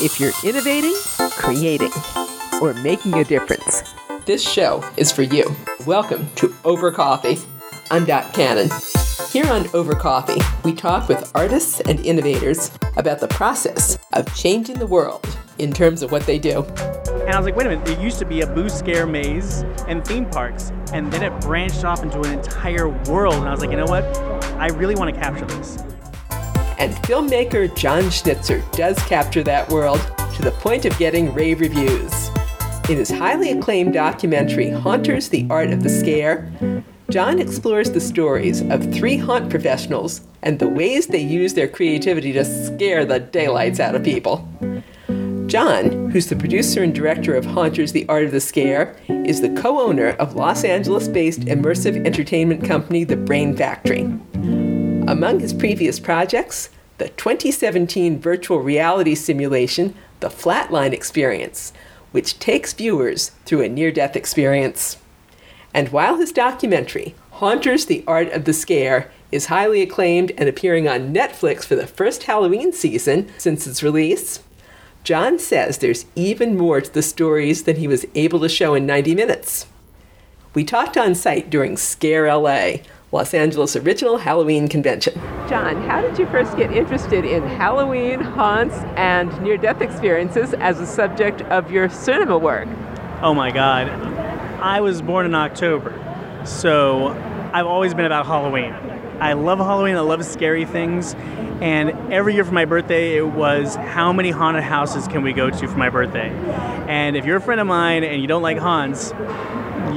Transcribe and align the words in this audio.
If 0.00 0.20
you're 0.20 0.32
innovating, 0.44 0.94
creating, 1.32 1.90
or 2.62 2.72
making 2.72 3.14
a 3.14 3.24
difference, 3.24 3.82
this 4.26 4.48
show 4.48 4.88
is 4.96 5.10
for 5.10 5.22
you. 5.22 5.56
Welcome 5.86 6.30
to 6.36 6.54
Over 6.64 6.92
Coffee. 6.92 7.36
I'm 7.90 8.04
Dot 8.04 8.32
Cannon. 8.32 8.70
Here 9.32 9.46
on 9.46 9.66
Over 9.74 9.96
Coffee, 9.96 10.40
we 10.62 10.72
talk 10.72 11.08
with 11.08 11.28
artists 11.34 11.80
and 11.80 11.98
innovators 12.06 12.70
about 12.96 13.18
the 13.18 13.26
process 13.26 13.98
of 14.12 14.32
changing 14.36 14.78
the 14.78 14.86
world 14.86 15.26
in 15.58 15.72
terms 15.72 16.04
of 16.04 16.12
what 16.12 16.22
they 16.26 16.38
do. 16.38 16.62
And 16.62 17.30
I 17.30 17.36
was 17.36 17.46
like, 17.46 17.56
wait 17.56 17.66
a 17.66 17.70
minute, 17.70 17.84
there 17.84 18.00
used 18.00 18.20
to 18.20 18.24
be 18.24 18.42
a 18.42 18.46
Boo 18.46 18.68
Scare 18.68 19.04
maze 19.04 19.64
and 19.88 20.06
theme 20.06 20.26
parks, 20.26 20.70
and 20.92 21.12
then 21.12 21.24
it 21.24 21.40
branched 21.40 21.84
off 21.84 22.04
into 22.04 22.20
an 22.20 22.38
entire 22.38 22.88
world. 23.10 23.34
And 23.34 23.48
I 23.48 23.50
was 23.50 23.62
like, 23.62 23.72
you 23.72 23.76
know 23.76 23.86
what? 23.86 24.04
I 24.60 24.68
really 24.68 24.94
want 24.94 25.12
to 25.12 25.20
capture 25.20 25.44
this. 25.46 25.76
And 26.78 26.94
filmmaker 26.94 27.74
Jon 27.76 28.08
Schnitzer 28.08 28.62
does 28.72 28.98
capture 29.00 29.42
that 29.42 29.68
world 29.68 30.00
to 30.34 30.42
the 30.42 30.52
point 30.52 30.84
of 30.84 30.96
getting 30.98 31.34
rave 31.34 31.60
reviews. 31.60 32.28
In 32.88 32.96
his 32.96 33.10
highly 33.10 33.50
acclaimed 33.50 33.94
documentary, 33.94 34.70
Haunters 34.70 35.28
The 35.28 35.46
Art 35.50 35.70
of 35.70 35.82
the 35.82 35.88
Scare, 35.88 36.50
Jon 37.10 37.38
explores 37.38 37.90
the 37.90 38.00
stories 38.00 38.60
of 38.70 38.92
three 38.94 39.16
haunt 39.16 39.50
professionals 39.50 40.22
and 40.42 40.58
the 40.58 40.68
ways 40.68 41.06
they 41.06 41.20
use 41.20 41.54
their 41.54 41.66
creativity 41.66 42.32
to 42.32 42.44
scare 42.44 43.04
the 43.04 43.18
daylights 43.18 43.80
out 43.80 43.94
of 43.94 44.04
people. 44.04 44.48
Jon, 45.46 46.10
who's 46.10 46.28
the 46.28 46.36
producer 46.36 46.82
and 46.82 46.94
director 46.94 47.34
of 47.34 47.44
Haunters 47.44 47.92
The 47.92 48.06
Art 48.08 48.24
of 48.24 48.32
the 48.32 48.40
Scare, 48.40 48.94
is 49.08 49.40
the 49.40 49.50
co 49.50 49.80
owner 49.80 50.10
of 50.10 50.36
Los 50.36 50.62
Angeles 50.62 51.08
based 51.08 51.40
immersive 51.40 52.06
entertainment 52.06 52.64
company 52.64 53.04
The 53.04 53.16
Brain 53.16 53.56
Factory. 53.56 54.06
Among 55.08 55.40
his 55.40 55.54
previous 55.54 55.98
projects, 55.98 56.68
the 56.98 57.08
2017 57.08 58.20
virtual 58.20 58.58
reality 58.58 59.14
simulation, 59.14 59.94
The 60.20 60.28
Flatline 60.28 60.92
Experience, 60.92 61.72
which 62.12 62.38
takes 62.38 62.74
viewers 62.74 63.30
through 63.46 63.62
a 63.62 63.70
near 63.70 63.90
death 63.90 64.16
experience. 64.16 64.98
And 65.72 65.88
while 65.88 66.18
his 66.18 66.30
documentary, 66.30 67.14
Haunters 67.30 67.86
The 67.86 68.04
Art 68.06 68.30
of 68.32 68.44
the 68.44 68.52
Scare, 68.52 69.10
is 69.32 69.46
highly 69.46 69.80
acclaimed 69.80 70.32
and 70.36 70.46
appearing 70.46 70.86
on 70.86 71.14
Netflix 71.14 71.64
for 71.64 71.74
the 71.74 71.86
first 71.86 72.24
Halloween 72.24 72.70
season 72.70 73.30
since 73.38 73.66
its 73.66 73.82
release, 73.82 74.40
Jon 75.04 75.38
says 75.38 75.78
there's 75.78 76.04
even 76.16 76.54
more 76.54 76.82
to 76.82 76.92
the 76.92 77.00
stories 77.00 77.62
than 77.62 77.76
he 77.76 77.88
was 77.88 78.04
able 78.14 78.40
to 78.40 78.48
show 78.50 78.74
in 78.74 78.84
90 78.84 79.14
minutes. 79.14 79.64
We 80.52 80.64
talked 80.64 80.98
on 80.98 81.14
site 81.14 81.48
during 81.48 81.78
Scare 81.78 82.26
LA, 82.34 82.80
Los 83.10 83.32
Angeles' 83.32 83.74
original 83.74 84.18
Halloween 84.18 84.68
convention. 84.68 85.14
Jon, 85.48 85.80
how 85.82 86.02
did 86.02 86.18
you 86.18 86.26
first 86.26 86.54
get 86.58 86.70
interested 86.70 87.24
in 87.24 87.42
Halloween, 87.42 88.20
haunts, 88.20 88.74
and 88.96 89.30
near 89.40 89.56
death 89.56 89.80
experiences 89.80 90.52
as 90.54 90.78
a 90.78 90.86
subject 90.86 91.40
of 91.42 91.70
your 91.70 91.88
cinema 91.88 92.36
work? 92.36 92.68
Oh 93.22 93.32
my 93.32 93.50
God. 93.50 93.88
I 94.60 94.82
was 94.82 95.00
born 95.00 95.24
in 95.24 95.34
October, 95.34 95.94
so 96.44 97.08
I've 97.54 97.66
always 97.66 97.94
been 97.94 98.04
about 98.04 98.26
Halloween. 98.26 98.74
I 99.20 99.32
love 99.32 99.58
Halloween, 99.58 99.96
I 99.96 100.00
love 100.00 100.22
scary 100.24 100.66
things, 100.66 101.14
and 101.60 102.12
every 102.12 102.34
year 102.34 102.44
for 102.44 102.52
my 102.52 102.66
birthday, 102.66 103.16
it 103.16 103.26
was 103.26 103.74
how 103.74 104.12
many 104.12 104.30
haunted 104.30 104.64
houses 104.64 105.08
can 105.08 105.22
we 105.22 105.32
go 105.32 105.48
to 105.48 105.66
for 105.66 105.78
my 105.78 105.88
birthday? 105.88 106.28
And 106.88 107.16
if 107.16 107.24
you're 107.24 107.38
a 107.38 107.40
friend 107.40 107.60
of 107.60 107.66
mine 107.66 108.04
and 108.04 108.20
you 108.20 108.28
don't 108.28 108.42
like 108.42 108.58
haunts, 108.58 109.12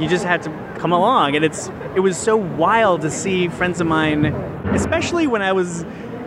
you 0.00 0.08
just 0.08 0.24
had 0.24 0.42
to 0.42 0.50
come 0.78 0.92
along. 0.92 1.36
And 1.36 1.44
it's 1.44 1.68
it 1.94 2.00
was 2.00 2.16
so 2.16 2.36
wild 2.36 3.02
to 3.02 3.10
see 3.10 3.48
friends 3.48 3.80
of 3.80 3.86
mine, 3.86 4.26
especially 4.74 5.26
when 5.26 5.42
I 5.42 5.52
was 5.52 5.84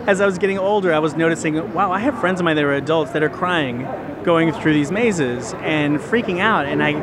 as 0.07 0.21
I 0.21 0.25
was 0.25 0.37
getting 0.37 0.59
older, 0.59 0.93
I 0.93 0.99
was 0.99 1.15
noticing, 1.15 1.73
wow, 1.73 1.91
I 1.91 1.99
have 1.99 2.19
friends 2.19 2.39
of 2.39 2.43
mine 2.45 2.55
that 2.57 2.63
are 2.65 2.73
adults 2.73 3.11
that 3.11 3.23
are 3.23 3.29
crying 3.29 3.87
going 4.23 4.51
through 4.51 4.73
these 4.73 4.91
mazes 4.91 5.53
and 5.55 5.99
freaking 5.99 6.39
out. 6.39 6.65
And 6.65 6.83
I 6.83 6.93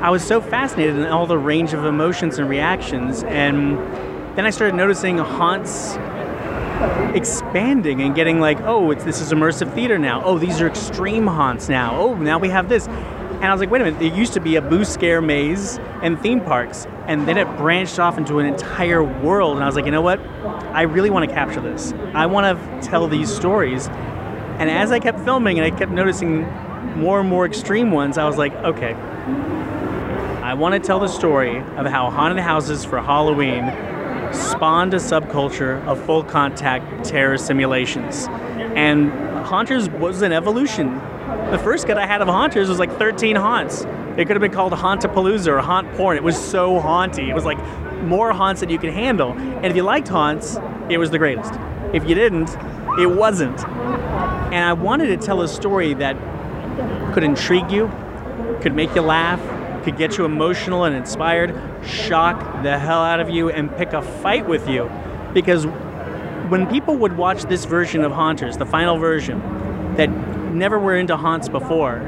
I 0.00 0.10
was 0.10 0.24
so 0.24 0.40
fascinated 0.40 0.96
in 0.96 1.06
all 1.06 1.26
the 1.26 1.38
range 1.38 1.72
of 1.72 1.84
emotions 1.84 2.38
and 2.38 2.48
reactions. 2.48 3.24
And 3.24 3.78
then 4.36 4.46
I 4.46 4.50
started 4.50 4.76
noticing 4.76 5.18
haunts 5.18 5.96
expanding 7.14 8.02
and 8.02 8.14
getting 8.14 8.40
like, 8.40 8.60
oh, 8.60 8.90
it's 8.90 9.04
this 9.04 9.20
is 9.20 9.32
immersive 9.32 9.72
theater 9.74 9.98
now. 9.98 10.22
Oh, 10.24 10.38
these 10.38 10.60
are 10.60 10.68
extreme 10.68 11.26
haunts 11.26 11.68
now. 11.68 11.98
Oh, 11.98 12.14
now 12.14 12.38
we 12.38 12.48
have 12.48 12.68
this. 12.68 12.86
And 13.38 13.46
I 13.46 13.52
was 13.52 13.60
like, 13.60 13.70
wait 13.70 13.80
a 13.80 13.84
minute, 13.84 14.00
there 14.00 14.12
used 14.12 14.32
to 14.32 14.40
be 14.40 14.56
a 14.56 14.62
Boo 14.62 14.84
Scare 14.84 15.22
maze 15.22 15.78
and 16.02 16.20
theme 16.20 16.40
parks, 16.40 16.88
and 17.06 17.28
then 17.28 17.38
it 17.38 17.46
branched 17.56 18.00
off 18.00 18.18
into 18.18 18.40
an 18.40 18.46
entire 18.46 19.02
world. 19.02 19.54
And 19.54 19.62
I 19.62 19.66
was 19.66 19.76
like, 19.76 19.84
you 19.84 19.92
know 19.92 20.02
what? 20.02 20.18
I 20.74 20.82
really 20.82 21.08
want 21.08 21.28
to 21.28 21.32
capture 21.32 21.60
this. 21.60 21.92
I 22.14 22.26
want 22.26 22.58
to 22.58 22.88
tell 22.88 23.06
these 23.06 23.32
stories. 23.32 23.86
And 23.86 24.68
as 24.68 24.90
I 24.90 24.98
kept 24.98 25.20
filming 25.20 25.56
and 25.60 25.72
I 25.72 25.76
kept 25.76 25.92
noticing 25.92 26.40
more 26.96 27.20
and 27.20 27.28
more 27.28 27.46
extreme 27.46 27.92
ones, 27.92 28.18
I 28.18 28.24
was 28.26 28.36
like, 28.36 28.52
okay, 28.56 28.94
I 30.42 30.54
want 30.54 30.74
to 30.74 30.80
tell 30.80 30.98
the 30.98 31.06
story 31.06 31.58
of 31.58 31.86
how 31.86 32.10
haunted 32.10 32.42
houses 32.42 32.84
for 32.84 33.00
Halloween 33.00 33.66
spawned 34.32 34.94
a 34.94 34.98
subculture 34.98 35.80
of 35.86 36.04
full 36.04 36.24
contact 36.24 37.04
terror 37.04 37.38
simulations. 37.38 38.26
And 38.74 39.12
Haunters 39.46 39.88
was 39.88 40.22
an 40.22 40.32
evolution. 40.32 41.00
The 41.50 41.58
first 41.58 41.86
cut 41.86 41.96
I 41.96 42.06
had 42.06 42.20
of 42.20 42.28
Haunters 42.28 42.68
was 42.68 42.78
like 42.78 42.92
13 42.98 43.34
haunts. 43.34 43.82
It 44.18 44.26
could 44.26 44.36
have 44.36 44.40
been 44.40 44.52
called 44.52 44.72
Hauntapalooza 44.74 45.46
or 45.46 45.60
Haunt 45.60 45.90
Porn. 45.94 46.16
It 46.16 46.22
was 46.22 46.36
so 46.36 46.78
haunty. 46.78 47.30
It 47.30 47.34
was 47.34 47.46
like 47.46 47.58
more 48.02 48.32
haunts 48.32 48.60
than 48.60 48.68
you 48.68 48.78
could 48.78 48.92
handle. 48.92 49.32
And 49.32 49.64
if 49.64 49.74
you 49.74 49.82
liked 49.82 50.08
haunts, 50.08 50.58
it 50.90 50.98
was 50.98 51.10
the 51.10 51.18
greatest. 51.18 51.54
If 51.94 52.06
you 52.06 52.14
didn't, 52.14 52.50
it 52.98 53.06
wasn't. 53.06 53.64
And 53.66 54.64
I 54.64 54.74
wanted 54.74 55.06
to 55.06 55.16
tell 55.16 55.40
a 55.40 55.48
story 55.48 55.94
that 55.94 56.16
could 57.14 57.24
intrigue 57.24 57.70
you, 57.70 57.90
could 58.60 58.74
make 58.74 58.94
you 58.94 59.00
laugh, 59.00 59.40
could 59.84 59.96
get 59.96 60.18
you 60.18 60.26
emotional 60.26 60.84
and 60.84 60.94
inspired, 60.94 61.54
shock 61.82 62.62
the 62.62 62.78
hell 62.78 63.00
out 63.00 63.20
of 63.20 63.30
you, 63.30 63.48
and 63.48 63.74
pick 63.78 63.94
a 63.94 64.02
fight 64.02 64.46
with 64.46 64.68
you. 64.68 64.90
Because 65.32 65.64
when 66.50 66.66
people 66.66 66.96
would 66.96 67.16
watch 67.16 67.44
this 67.44 67.64
version 67.64 68.04
of 68.04 68.12
Haunters, 68.12 68.58
the 68.58 68.66
final 68.66 68.98
version, 68.98 69.40
that 69.96 70.10
never 70.58 70.78
were 70.78 70.96
into 70.96 71.16
haunts 71.16 71.48
before, 71.48 72.00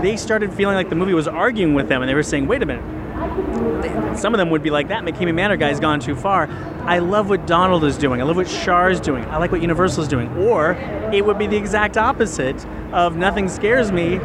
they 0.00 0.16
started 0.16 0.52
feeling 0.52 0.76
like 0.76 0.88
the 0.88 0.94
movie 0.94 1.14
was 1.14 1.28
arguing 1.28 1.74
with 1.74 1.88
them, 1.88 2.02
and 2.02 2.08
they 2.08 2.14
were 2.14 2.22
saying, 2.22 2.46
wait 2.46 2.62
a 2.62 2.66
minute. 2.66 4.18
Some 4.18 4.32
of 4.32 4.38
them 4.38 4.50
would 4.50 4.62
be 4.62 4.70
like, 4.70 4.88
that 4.88 5.04
McKamey 5.04 5.34
Manor 5.34 5.56
guy's 5.56 5.80
gone 5.80 6.00
too 6.00 6.14
far. 6.14 6.48
I 6.82 6.98
love 6.98 7.28
what 7.28 7.46
Donald 7.46 7.84
is 7.84 7.98
doing. 7.98 8.20
I 8.20 8.24
love 8.24 8.36
what 8.36 8.46
Char's 8.46 9.00
doing. 9.00 9.24
I 9.26 9.38
like 9.38 9.50
what 9.50 9.60
Universal 9.60 10.04
is 10.04 10.08
doing. 10.08 10.28
Or 10.36 10.72
it 11.12 11.24
would 11.24 11.38
be 11.38 11.46
the 11.46 11.56
exact 11.56 11.96
opposite 11.96 12.64
of 12.92 13.16
nothing 13.16 13.48
scares 13.48 13.90
me. 13.90 14.18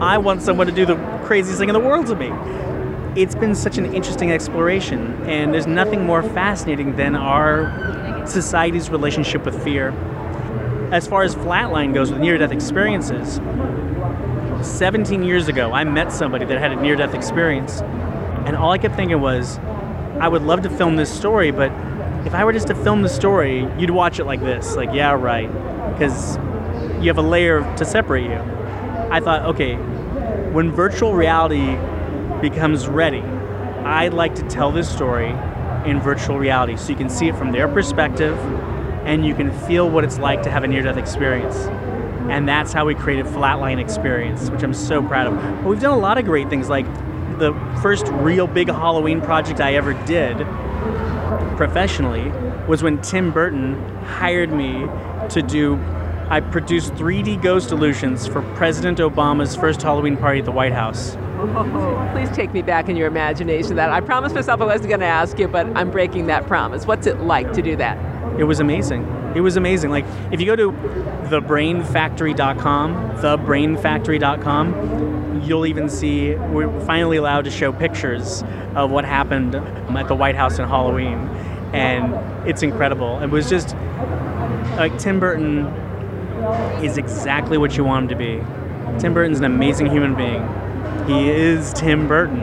I 0.00 0.18
want 0.18 0.42
someone 0.42 0.66
to 0.66 0.72
do 0.72 0.84
the 0.84 0.96
craziest 1.24 1.58
thing 1.58 1.68
in 1.68 1.74
the 1.74 1.80
world 1.80 2.06
to 2.06 2.16
me. 2.16 2.32
It's 3.20 3.34
been 3.34 3.54
such 3.54 3.78
an 3.78 3.94
interesting 3.94 4.30
exploration, 4.32 5.14
and 5.24 5.54
there's 5.54 5.66
nothing 5.66 6.04
more 6.04 6.22
fascinating 6.22 6.96
than 6.96 7.14
our 7.14 8.26
society's 8.26 8.90
relationship 8.90 9.44
with 9.44 9.62
fear. 9.62 9.92
As 10.92 11.04
far 11.04 11.24
as 11.24 11.34
Flatline 11.34 11.92
goes 11.92 12.12
with 12.12 12.20
near 12.20 12.38
death 12.38 12.52
experiences, 12.52 13.40
17 14.62 15.24
years 15.24 15.48
ago, 15.48 15.72
I 15.72 15.82
met 15.82 16.12
somebody 16.12 16.44
that 16.44 16.58
had 16.58 16.70
a 16.70 16.76
near 16.76 16.94
death 16.94 17.12
experience, 17.12 17.80
and 17.80 18.54
all 18.54 18.70
I 18.70 18.78
kept 18.78 18.94
thinking 18.94 19.20
was, 19.20 19.58
I 20.20 20.28
would 20.28 20.42
love 20.42 20.62
to 20.62 20.70
film 20.70 20.94
this 20.94 21.12
story, 21.12 21.50
but 21.50 21.72
if 22.24 22.34
I 22.34 22.44
were 22.44 22.52
just 22.52 22.68
to 22.68 22.74
film 22.76 23.02
the 23.02 23.08
story, 23.08 23.68
you'd 23.76 23.90
watch 23.90 24.20
it 24.20 24.26
like 24.26 24.38
this, 24.38 24.76
like, 24.76 24.90
yeah, 24.92 25.10
right, 25.10 25.48
because 25.92 26.36
you 27.00 27.08
have 27.08 27.18
a 27.18 27.22
layer 27.22 27.62
to 27.78 27.84
separate 27.84 28.30
you. 28.30 28.38
I 29.10 29.18
thought, 29.18 29.42
okay, 29.46 29.74
when 30.52 30.70
virtual 30.70 31.14
reality 31.14 31.76
becomes 32.40 32.86
ready, 32.86 33.22
I'd 33.84 34.14
like 34.14 34.36
to 34.36 34.42
tell 34.42 34.70
this 34.70 34.88
story 34.88 35.30
in 35.84 36.00
virtual 36.00 36.38
reality 36.38 36.76
so 36.76 36.90
you 36.90 36.96
can 36.96 37.10
see 37.10 37.26
it 37.26 37.34
from 37.34 37.50
their 37.50 37.66
perspective 37.66 38.38
and 39.06 39.24
you 39.24 39.34
can 39.34 39.50
feel 39.66 39.88
what 39.88 40.04
it's 40.04 40.18
like 40.18 40.42
to 40.42 40.50
have 40.50 40.64
a 40.64 40.66
near 40.66 40.82
death 40.82 40.96
experience. 40.96 41.56
And 42.28 42.48
that's 42.48 42.72
how 42.72 42.84
we 42.84 42.96
created 42.96 43.26
Flatline 43.26 43.80
Experience, 43.80 44.50
which 44.50 44.64
I'm 44.64 44.74
so 44.74 45.00
proud 45.00 45.28
of. 45.28 45.34
But 45.62 45.70
we've 45.70 45.80
done 45.80 45.94
a 45.94 45.98
lot 45.98 46.18
of 46.18 46.24
great 46.24 46.50
things, 46.50 46.68
like 46.68 46.86
the 47.38 47.54
first 47.80 48.08
real 48.08 48.48
big 48.48 48.68
Halloween 48.68 49.20
project 49.20 49.60
I 49.60 49.74
ever 49.74 49.94
did 50.04 50.38
professionally 51.56 52.30
was 52.66 52.82
when 52.82 53.00
Tim 53.00 53.30
Burton 53.30 53.80
hired 54.04 54.52
me 54.52 54.86
to 55.28 55.42
do. 55.42 55.76
I 56.28 56.40
produced 56.40 56.94
3D 56.94 57.40
ghost 57.40 57.70
illusions 57.70 58.26
for 58.26 58.42
President 58.56 58.98
Obama's 58.98 59.54
first 59.54 59.80
Halloween 59.80 60.16
party 60.16 60.40
at 60.40 60.44
the 60.44 60.50
White 60.50 60.72
House. 60.72 61.16
Please 62.12 62.34
take 62.34 62.52
me 62.52 62.62
back 62.62 62.88
in 62.88 62.96
your 62.96 63.06
imagination. 63.06 63.76
That 63.76 63.90
I 63.90 64.00
promised 64.00 64.34
myself 64.34 64.60
I 64.60 64.64
wasn't 64.64 64.88
going 64.88 65.00
to 65.00 65.06
ask 65.06 65.38
you, 65.38 65.46
but 65.46 65.66
I'm 65.76 65.92
breaking 65.92 66.26
that 66.26 66.48
promise. 66.48 66.86
What's 66.86 67.06
it 67.06 67.20
like 67.20 67.52
to 67.52 67.62
do 67.62 67.76
that? 67.76 68.15
It 68.38 68.44
was 68.44 68.60
amazing. 68.60 69.04
It 69.34 69.40
was 69.40 69.56
amazing. 69.56 69.90
Like 69.90 70.04
if 70.30 70.40
you 70.40 70.46
go 70.46 70.56
to 70.56 70.72
thebrainfactory.com, 71.28 73.18
thebrainfactory.com, 73.18 75.42
you'll 75.42 75.66
even 75.66 75.88
see 75.88 76.34
we're 76.34 76.80
finally 76.86 77.16
allowed 77.16 77.44
to 77.44 77.50
show 77.50 77.72
pictures 77.72 78.42
of 78.74 78.90
what 78.90 79.04
happened 79.04 79.54
at 79.54 80.08
the 80.08 80.14
White 80.14 80.36
House 80.36 80.58
in 80.58 80.68
Halloween, 80.68 81.28
and 81.72 82.14
it's 82.48 82.62
incredible. 82.62 83.22
It 83.22 83.30
was 83.30 83.48
just 83.48 83.74
like 84.76 84.98
Tim 84.98 85.20
Burton 85.20 85.66
is 86.82 86.98
exactly 86.98 87.58
what 87.58 87.76
you 87.76 87.84
want 87.84 88.04
him 88.04 88.08
to 88.10 88.16
be. 88.16 88.42
Tim 89.00 89.14
Burton's 89.14 89.38
an 89.38 89.44
amazing 89.44 89.90
human 89.90 90.14
being. 90.14 90.46
He 91.06 91.30
is 91.30 91.72
Tim 91.72 92.08
Burton. 92.08 92.40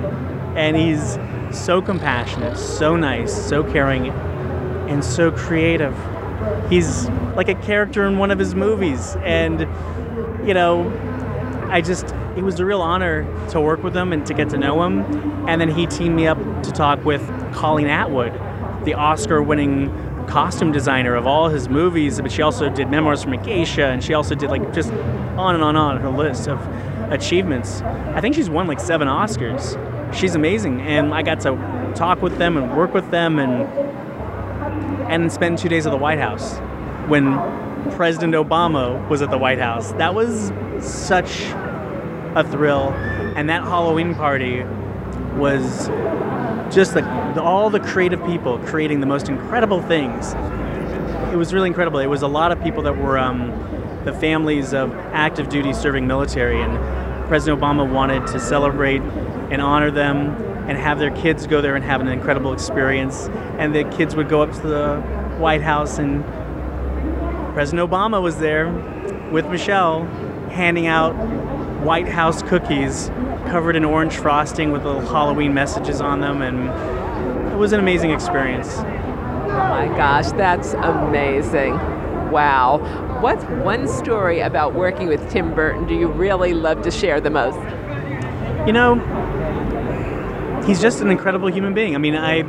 And 0.56 0.78
he's 0.78 1.18
so 1.52 1.82
compassionate, 1.82 2.58
so 2.58 2.96
nice, 2.96 3.34
so 3.34 3.64
caring, 3.64 4.12
and 4.90 5.04
so 5.04 5.32
creative. 5.32 5.96
He's 6.70 7.08
like 7.36 7.50
a 7.50 7.56
character 7.56 8.06
in 8.06 8.18
one 8.18 8.32
of 8.32 8.40
his 8.40 8.56
movies. 8.56 9.16
And, 9.24 9.62
you 10.48 10.54
know, 10.54 10.92
I 11.70 11.82
just, 11.82 12.14
it 12.36 12.44
was 12.44 12.60
a 12.60 12.66
real 12.66 12.82
honor 12.82 13.24
to 13.50 13.62
work 13.62 13.84
with 13.84 13.96
him 13.96 14.14
and 14.14 14.26
to 14.26 14.34
get 14.34 14.50
to 14.50 14.58
know 14.58 14.84
him. 14.84 15.00
And 15.48 15.60
then 15.60 15.70
he 15.70 15.88
teamed 15.88 16.16
me 16.16 16.28
up 16.28 16.38
to 16.64 16.72
talk 16.72 17.04
with 17.06 17.22
Colleen 17.54 17.88
Atwood, 17.88 18.34
the 18.86 18.94
Oscar 18.94 19.42
winning 19.42 19.92
costume 20.28 20.72
designer 20.72 21.16
of 21.16 21.28
all 21.28 21.50
his 21.50 21.70
movies, 21.70 22.20
but 22.22 22.32
she 22.32 22.42
also 22.42 22.70
did 22.70 22.90
Memoirs 22.90 23.24
from 23.24 23.34
a 23.34 23.38
and 23.38 24.04
she 24.04 24.14
also 24.14 24.36
did 24.36 24.50
like 24.50 24.74
just 24.74 24.92
on 25.38 25.56
and 25.56 25.64
on 25.64 25.76
and 25.76 25.78
on 25.78 25.98
her 25.98 26.10
list 26.10 26.48
of 26.48 26.60
achievements. 27.12 27.82
I 27.82 28.22
think 28.22 28.36
she's 28.36 28.50
won 28.50 28.68
like 28.68 28.80
seven 28.80 29.08
Oscars. 29.08 29.78
She's 30.14 30.36
amazing, 30.36 30.82
and 30.82 31.14
I 31.14 31.22
got 31.24 31.42
to 31.42 31.94
talk 31.96 32.22
with 32.22 32.38
them 32.38 32.58
and 32.58 32.76
work 32.76 32.94
with 32.94 33.10
them, 33.12 33.40
and 33.40 33.68
and 35.10 35.32
spend 35.32 35.58
two 35.58 35.70
days 35.70 35.86
at 35.86 35.92
the 35.92 35.98
White 35.98 36.20
House 36.20 36.58
when 37.10 37.34
President 37.92 38.34
Obama 38.34 39.08
was 39.10 39.22
at 39.22 39.30
the 39.30 39.38
White 39.38 39.60
House. 39.60 39.92
That 39.94 40.16
was 40.16 40.52
such 40.80 41.42
a 42.36 42.44
thrill, 42.50 42.90
and 43.36 43.50
that 43.50 43.64
Halloween 43.64 44.16
party 44.16 44.64
was 45.36 45.88
just 46.74 46.94
the, 46.94 47.42
all 47.42 47.70
the 47.70 47.80
creative 47.80 48.24
people 48.26 48.58
creating 48.60 49.00
the 49.00 49.06
most 49.06 49.30
incredible 49.30 49.82
things. 49.82 50.34
It 51.32 51.36
was 51.36 51.54
really 51.54 51.68
incredible. 51.68 52.00
It 52.00 52.08
was 52.08 52.22
a 52.22 52.28
lot 52.28 52.52
of 52.52 52.62
people 52.62 52.84
that 52.84 52.98
were 52.98 53.18
um, 53.18 53.52
the 54.06 54.14
families 54.14 54.74
of 54.74 54.94
active 55.14 55.50
duty 55.50 55.74
serving 55.74 56.08
military, 56.08 56.62
and 56.62 56.78
President 57.28 57.62
Obama 57.62 57.92
wanted 57.92 58.28
to 58.28 58.40
celebrate 58.40 59.02
and 59.52 59.62
honor 59.62 59.92
them 59.92 60.53
and 60.68 60.78
have 60.78 61.00
their 61.00 61.12
kids 61.12 61.48
go 61.48 61.62
there 61.62 61.76
and 61.76 61.84
have 61.84 62.02
an 62.02 62.08
incredible 62.08 62.54
experience. 62.54 63.30
And 63.58 63.76
the 63.76 63.84
kids 63.86 64.16
would 64.16 64.30
go 64.30 64.42
up 64.42 64.52
to 64.54 64.68
the 64.68 65.02
White 65.38 65.62
House, 65.62 65.98
and 65.98 66.24
President 67.54 67.90
Obama 67.90 68.22
was 68.22 68.38
there 68.38 68.72
with 69.32 69.48
Michelle 69.48 70.06
handing 70.50 70.88
out 70.88 71.14
White 71.84 72.08
House 72.08 72.42
cookies 72.44 73.10
covered 73.48 73.76
in 73.76 73.84
orange 73.84 74.16
frosting 74.16 74.72
with 74.72 74.86
little 74.86 75.02
Halloween 75.02 75.54
messages 75.54 76.00
on 76.00 76.22
them, 76.22 76.42
and 76.42 77.52
it 77.52 77.58
was 77.58 77.74
an 77.74 77.80
amazing 77.80 78.12
experience. 78.12 78.78
Oh 78.78 79.48
my 79.48 79.88
gosh, 79.98 80.32
that's 80.32 80.74
amazing. 80.74 81.74
Wow. 82.32 83.20
What's 83.22 83.44
one 83.44 83.88
story 83.88 84.40
about 84.40 84.74
working 84.74 85.08
with 85.08 85.30
Tim 85.30 85.54
Burton 85.54 85.86
do 85.86 85.94
you 85.94 86.08
really 86.08 86.54
love 86.54 86.82
to 86.84 86.92
share 86.92 87.22
the 87.22 87.30
most? 87.30 87.60
You 88.66 88.74
know, 88.74 88.96
he's 90.66 90.82
just 90.82 91.02
an 91.02 91.10
incredible 91.10 91.52
human 91.52 91.74
being. 91.74 91.96
I 91.96 91.98
mean, 91.98 92.16
I 92.16 92.42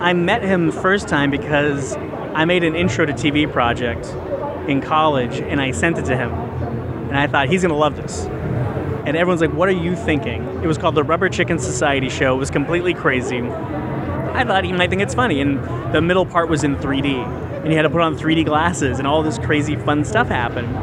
I 0.00 0.12
met 0.12 0.42
him 0.42 0.66
the 0.66 0.72
first 0.72 1.08
time 1.08 1.30
because 1.30 1.96
I 2.34 2.44
made 2.44 2.64
an 2.64 2.74
intro 2.74 3.06
to 3.06 3.12
TV 3.12 3.50
project 3.50 4.06
in 4.68 4.80
college 4.80 5.40
and 5.40 5.60
I 5.60 5.70
sent 5.72 5.98
it 5.98 6.04
to 6.06 6.16
him. 6.16 6.32
And 6.32 7.16
I 7.16 7.26
thought 7.26 7.48
he's 7.48 7.62
going 7.62 7.72
to 7.72 7.76
love 7.76 7.96
this 7.96 8.26
and 9.06 9.16
everyone's 9.16 9.40
like, 9.40 9.52
"What 9.52 9.68
are 9.68 9.72
you 9.72 9.96
thinking?" 9.96 10.42
It 10.62 10.66
was 10.66 10.78
called 10.78 10.94
the 10.94 11.02
Rubber 11.02 11.28
Chicken 11.28 11.58
Society 11.58 12.08
Show. 12.08 12.34
It 12.34 12.38
was 12.38 12.50
completely 12.50 12.94
crazy. 12.94 13.40
I 13.40 14.44
thought 14.44 14.64
he 14.64 14.72
might 14.72 14.90
think 14.90 15.02
it's 15.02 15.14
funny, 15.14 15.40
and 15.40 15.58
the 15.92 16.00
middle 16.00 16.24
part 16.24 16.48
was 16.48 16.64
in 16.64 16.76
3D, 16.76 17.14
and 17.14 17.68
you 17.68 17.76
had 17.76 17.82
to 17.82 17.90
put 17.90 18.00
on 18.00 18.16
3D 18.16 18.44
glasses, 18.44 18.98
and 18.98 19.06
all 19.06 19.22
this 19.22 19.38
crazy 19.38 19.76
fun 19.76 20.04
stuff 20.04 20.28
happened. 20.28 20.74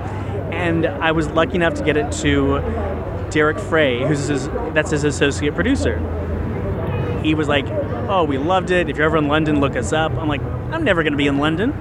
And 0.53 0.85
I 0.85 1.11
was 1.11 1.27
lucky 1.29 1.55
enough 1.55 1.75
to 1.75 1.83
get 1.83 1.97
it 1.97 2.11
to 2.23 2.59
Derek 3.31 3.57
Frey, 3.57 4.05
who's 4.05 4.27
his, 4.27 4.49
that's 4.73 4.91
his 4.91 5.03
associate 5.03 5.55
producer. 5.55 5.97
He 7.23 7.33
was 7.33 7.47
like, 7.47 7.65
"Oh, 8.09 8.23
we 8.23 8.37
loved 8.37 8.71
it. 8.71 8.89
If 8.89 8.97
you're 8.97 9.05
ever 9.05 9.17
in 9.17 9.27
London, 9.27 9.59
look 9.59 9.75
us 9.75 9.93
up." 9.93 10.11
I'm 10.13 10.27
like, 10.27 10.41
"I'm 10.71 10.83
never 10.83 11.03
going 11.03 11.13
to 11.13 11.17
be 11.17 11.27
in 11.27 11.37
London." 11.37 11.73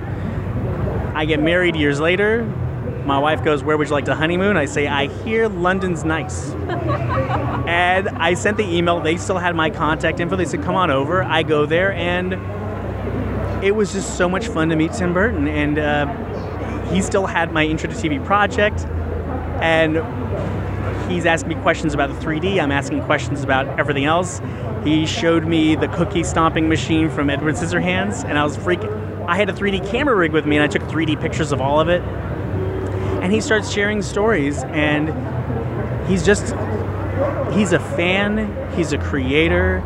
I 1.14 1.24
get 1.24 1.40
married 1.40 1.74
years 1.74 1.98
later 1.98 2.46
my 3.08 3.18
wife 3.18 3.42
goes, 3.42 3.64
Where 3.64 3.76
would 3.76 3.88
you 3.88 3.94
like 3.94 4.04
to 4.04 4.14
honeymoon? 4.14 4.56
I 4.56 4.66
say, 4.66 4.86
I 4.86 5.08
hear 5.08 5.48
London's 5.48 6.04
nice. 6.04 6.50
and 7.66 8.08
I 8.10 8.34
sent 8.34 8.58
the 8.58 8.64
email. 8.64 9.00
They 9.00 9.16
still 9.16 9.38
had 9.38 9.56
my 9.56 9.70
contact 9.70 10.20
info. 10.20 10.36
They 10.36 10.44
said, 10.44 10.62
Come 10.62 10.76
on 10.76 10.90
over. 10.90 11.22
I 11.22 11.42
go 11.42 11.66
there, 11.66 11.92
and 11.92 12.34
it 13.64 13.74
was 13.74 13.92
just 13.92 14.16
so 14.16 14.28
much 14.28 14.46
fun 14.46 14.68
to 14.68 14.76
meet 14.76 14.92
Tim 14.92 15.14
Burton. 15.14 15.48
And 15.48 15.78
uh, 15.78 16.84
he 16.92 17.00
still 17.00 17.26
had 17.26 17.50
my 17.50 17.64
Intro 17.64 17.90
to 17.90 17.96
TV 17.96 18.24
project. 18.24 18.84
And 19.60 19.96
he's 21.08 21.26
asking 21.26 21.48
me 21.48 21.54
questions 21.56 21.94
about 21.94 22.08
the 22.08 22.26
3D. 22.26 22.60
I'm 22.60 22.72
asking 22.72 23.02
questions 23.04 23.42
about 23.42 23.66
everything 23.78 24.04
else. 24.04 24.40
He 24.84 25.06
showed 25.06 25.46
me 25.46 25.74
the 25.74 25.88
cookie 25.88 26.24
stomping 26.24 26.68
machine 26.68 27.10
from 27.10 27.30
Edward 27.30 27.56
Scissorhands, 27.56 28.24
and 28.24 28.38
I 28.38 28.44
was 28.44 28.56
freaking. 28.56 29.26
I 29.26 29.36
had 29.36 29.50
a 29.50 29.52
3D 29.52 29.90
camera 29.90 30.14
rig 30.14 30.32
with 30.32 30.46
me, 30.46 30.56
and 30.56 30.64
I 30.64 30.68
took 30.68 30.82
3D 30.82 31.20
pictures 31.20 31.52
of 31.52 31.60
all 31.60 31.80
of 31.80 31.88
it 31.88 32.02
and 33.22 33.32
he 33.32 33.40
starts 33.40 33.70
sharing 33.70 34.00
stories 34.00 34.62
and 34.64 35.08
he's 36.08 36.24
just 36.24 36.54
he's 37.52 37.72
a 37.72 37.80
fan 37.96 38.72
he's 38.76 38.92
a 38.92 38.98
creator 38.98 39.78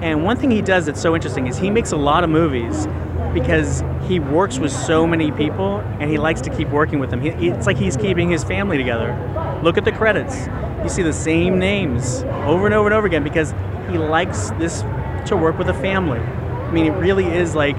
and 0.00 0.24
one 0.24 0.36
thing 0.36 0.50
he 0.50 0.62
does 0.62 0.86
that's 0.86 1.00
so 1.00 1.14
interesting 1.14 1.46
is 1.46 1.58
he 1.58 1.70
makes 1.70 1.92
a 1.92 1.96
lot 1.96 2.24
of 2.24 2.30
movies 2.30 2.86
because 3.34 3.82
he 4.06 4.20
works 4.20 4.58
with 4.58 4.72
so 4.72 5.06
many 5.06 5.30
people 5.32 5.80
and 6.00 6.10
he 6.10 6.18
likes 6.18 6.40
to 6.40 6.50
keep 6.56 6.68
working 6.68 6.98
with 6.98 7.10
them 7.10 7.20
he, 7.20 7.48
it's 7.48 7.66
like 7.66 7.76
he's 7.76 7.96
keeping 7.96 8.30
his 8.30 8.44
family 8.44 8.78
together 8.78 9.12
look 9.62 9.78
at 9.78 9.84
the 9.84 9.92
credits 9.92 10.46
you 10.82 10.88
see 10.88 11.02
the 11.02 11.12
same 11.12 11.58
names 11.58 12.22
over 12.44 12.66
and 12.66 12.74
over 12.74 12.88
and 12.88 12.94
over 12.94 13.06
again 13.06 13.24
because 13.24 13.54
he 13.90 13.98
likes 13.98 14.50
this 14.52 14.82
to 15.26 15.36
work 15.36 15.56
with 15.58 15.68
a 15.68 15.74
family 15.74 16.18
i 16.18 16.70
mean 16.70 16.86
it 16.86 16.96
really 16.96 17.26
is 17.26 17.54
like 17.54 17.76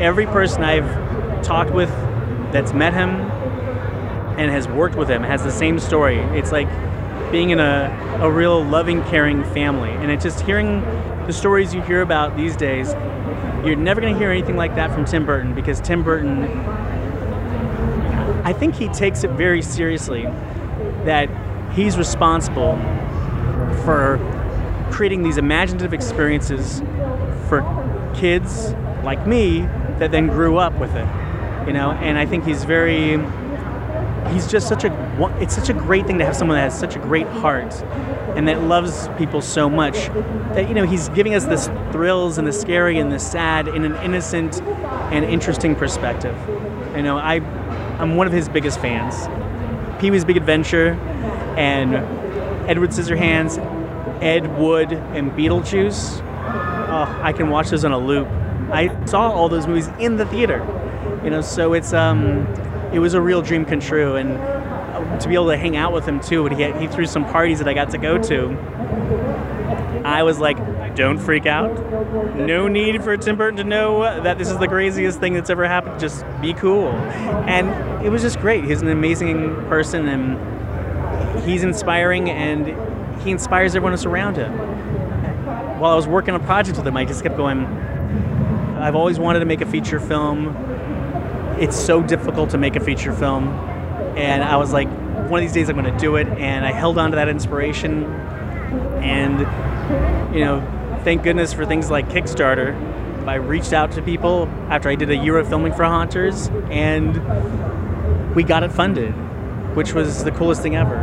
every 0.00 0.26
person 0.26 0.62
i've 0.62 1.42
talked 1.42 1.72
with 1.72 1.90
that's 2.52 2.72
met 2.72 2.92
him 2.92 3.10
and 4.38 4.50
has 4.50 4.66
worked 4.68 4.96
with 4.96 5.08
him 5.08 5.22
has 5.22 5.42
the 5.42 5.50
same 5.50 5.78
story. 5.78 6.18
It's 6.36 6.52
like 6.52 6.68
being 7.30 7.50
in 7.50 7.60
a, 7.60 8.18
a 8.20 8.30
real 8.30 8.62
loving, 8.64 9.02
caring 9.04 9.44
family. 9.44 9.90
And 9.90 10.10
it's 10.10 10.24
just 10.24 10.40
hearing 10.40 10.80
the 11.26 11.32
stories 11.32 11.74
you 11.74 11.82
hear 11.82 12.02
about 12.02 12.36
these 12.36 12.56
days, 12.56 12.92
you're 13.64 13.76
never 13.76 14.00
going 14.00 14.12
to 14.12 14.18
hear 14.18 14.30
anything 14.30 14.56
like 14.56 14.74
that 14.74 14.92
from 14.92 15.04
Tim 15.04 15.24
Burton 15.24 15.54
because 15.54 15.80
Tim 15.80 16.02
Burton, 16.02 16.44
I 18.44 18.52
think 18.52 18.74
he 18.74 18.88
takes 18.88 19.24
it 19.24 19.30
very 19.30 19.62
seriously 19.62 20.26
that 21.04 21.28
he's 21.74 21.96
responsible 21.96 22.76
for 23.84 24.18
creating 24.90 25.22
these 25.22 25.38
imaginative 25.38 25.94
experiences 25.94 26.80
for 27.48 27.62
kids 28.14 28.72
like 29.04 29.26
me 29.26 29.60
that 29.98 30.10
then 30.10 30.26
grew 30.26 30.58
up 30.58 30.78
with 30.78 30.94
it 30.94 31.06
you 31.66 31.72
know? 31.72 31.92
And 31.92 32.18
i 32.18 32.26
think 32.26 32.44
he's 32.44 32.64
very 32.64 33.18
he's 34.32 34.46
just 34.46 34.68
such 34.68 34.84
a 34.84 35.38
it's 35.40 35.54
such 35.54 35.68
a 35.68 35.74
great 35.74 36.06
thing 36.06 36.18
to 36.18 36.24
have 36.24 36.36
someone 36.36 36.56
that 36.56 36.62
has 36.62 36.78
such 36.78 36.96
a 36.96 36.98
great 36.98 37.26
heart 37.26 37.74
and 38.36 38.48
that 38.48 38.62
loves 38.62 39.08
people 39.18 39.42
so 39.42 39.68
much 39.68 39.94
that 40.54 40.68
you 40.68 40.74
know 40.74 40.86
he's 40.86 41.08
giving 41.10 41.34
us 41.34 41.44
this 41.44 41.66
thrills 41.92 42.38
and 42.38 42.46
the 42.46 42.52
scary 42.52 42.98
and 42.98 43.12
the 43.12 43.18
sad 43.18 43.68
in 43.68 43.84
an 43.84 43.94
innocent 43.96 44.62
and 45.12 45.24
interesting 45.26 45.74
perspective. 45.74 46.36
You 46.96 47.02
know 47.02 47.18
i 47.18 47.36
i'm 47.98 48.16
one 48.16 48.26
of 48.26 48.32
his 48.32 48.48
biggest 48.48 48.80
fans 48.80 49.26
pee-wee's 50.02 50.24
big 50.24 50.36
adventure 50.36 50.90
and 51.56 51.94
edward 52.68 52.90
scissorhands 52.90 53.56
ed 54.20 54.58
wood 54.58 54.92
and 54.92 55.30
beetlejuice 55.32 56.20
oh 56.90 57.20
i 57.22 57.32
can 57.32 57.48
watch 57.48 57.70
those 57.70 57.84
on 57.86 57.92
a 57.92 57.98
loop 57.98 58.28
i 58.70 58.90
saw 59.06 59.30
all 59.30 59.48
those 59.48 59.66
movies 59.66 59.88
in 59.98 60.16
the 60.16 60.26
theater 60.26 60.58
you 61.24 61.30
know 61.30 61.40
so 61.40 61.72
it's 61.72 61.94
um 61.94 62.46
it 62.92 62.98
was 62.98 63.14
a 63.14 63.20
real 63.20 63.42
dream 63.42 63.64
come 63.64 63.80
true. 63.80 64.16
And 64.16 65.20
to 65.20 65.28
be 65.28 65.34
able 65.34 65.48
to 65.48 65.56
hang 65.56 65.76
out 65.76 65.92
with 65.92 66.06
him 66.06 66.20
too, 66.20 66.46
and 66.46 66.56
he, 66.56 66.86
he 66.86 66.86
threw 66.86 67.06
some 67.06 67.24
parties 67.24 67.58
that 67.58 67.68
I 67.68 67.74
got 67.74 67.90
to 67.90 67.98
go 67.98 68.18
to. 68.18 68.50
I 70.04 70.22
was 70.22 70.38
like, 70.38 70.51
don't 70.94 71.18
freak 71.18 71.46
out. 71.46 71.72
No 72.36 72.68
need 72.68 73.02
for 73.02 73.16
Tim 73.16 73.36
Burton 73.36 73.56
to 73.58 73.64
know 73.64 74.02
that 74.22 74.38
this 74.38 74.50
is 74.50 74.58
the 74.58 74.68
craziest 74.68 75.20
thing 75.20 75.34
that's 75.34 75.50
ever 75.50 75.66
happened. 75.66 76.00
Just 76.00 76.24
be 76.40 76.52
cool. 76.54 76.88
And 76.88 78.04
it 78.04 78.10
was 78.10 78.22
just 78.22 78.38
great. 78.38 78.64
He's 78.64 78.82
an 78.82 78.88
amazing 78.88 79.54
person 79.68 80.08
and 80.08 81.44
he's 81.44 81.62
inspiring 81.62 82.30
and 82.30 83.20
he 83.22 83.30
inspires 83.30 83.74
everyone 83.74 83.92
else 83.92 84.04
around 84.04 84.36
him. 84.36 84.52
While 85.78 85.92
I 85.92 85.96
was 85.96 86.06
working 86.06 86.34
on 86.34 86.40
a 86.40 86.44
project 86.44 86.76
with 86.76 86.86
him, 86.86 86.96
I 86.96 87.04
just 87.04 87.22
kept 87.22 87.36
going, 87.36 87.64
I've 88.78 88.94
always 88.94 89.18
wanted 89.18 89.40
to 89.40 89.46
make 89.46 89.60
a 89.60 89.66
feature 89.66 90.00
film 90.00 90.56
it's 91.58 91.78
so 91.78 92.02
difficult 92.02 92.50
to 92.50 92.58
make 92.58 92.76
a 92.76 92.80
feature 92.80 93.12
film. 93.12 93.48
And 94.16 94.42
I 94.42 94.56
was 94.56 94.72
like, 94.72 94.88
one 95.30 95.34
of 95.34 95.40
these 95.40 95.52
days 95.52 95.68
I'm 95.68 95.76
going 95.76 95.92
to 95.92 95.98
do 95.98 96.16
it. 96.16 96.26
And 96.26 96.64
I 96.64 96.72
held 96.72 96.98
on 96.98 97.10
to 97.10 97.16
that 97.16 97.28
inspiration. 97.28 98.04
And, 99.02 100.34
you 100.34 100.40
know, 100.44 100.60
thank 101.04 101.22
goodness 101.22 101.52
for 101.52 101.66
things 101.66 101.90
like 101.90 102.08
Kickstarter. 102.08 102.74
I 103.26 103.34
reached 103.36 103.72
out 103.72 103.92
to 103.92 104.02
people 104.02 104.48
after 104.68 104.88
I 104.88 104.94
did 104.94 105.10
a 105.10 105.16
year 105.16 105.38
of 105.38 105.48
filming 105.48 105.72
for 105.72 105.84
Haunters, 105.84 106.48
and 106.70 107.14
we 108.34 108.42
got 108.42 108.62
it 108.62 108.72
funded. 108.72 109.14
which 109.74 109.94
was 109.94 110.24
the 110.24 110.30
coolest 110.32 110.62
thing 110.62 110.76
ever. 110.76 110.96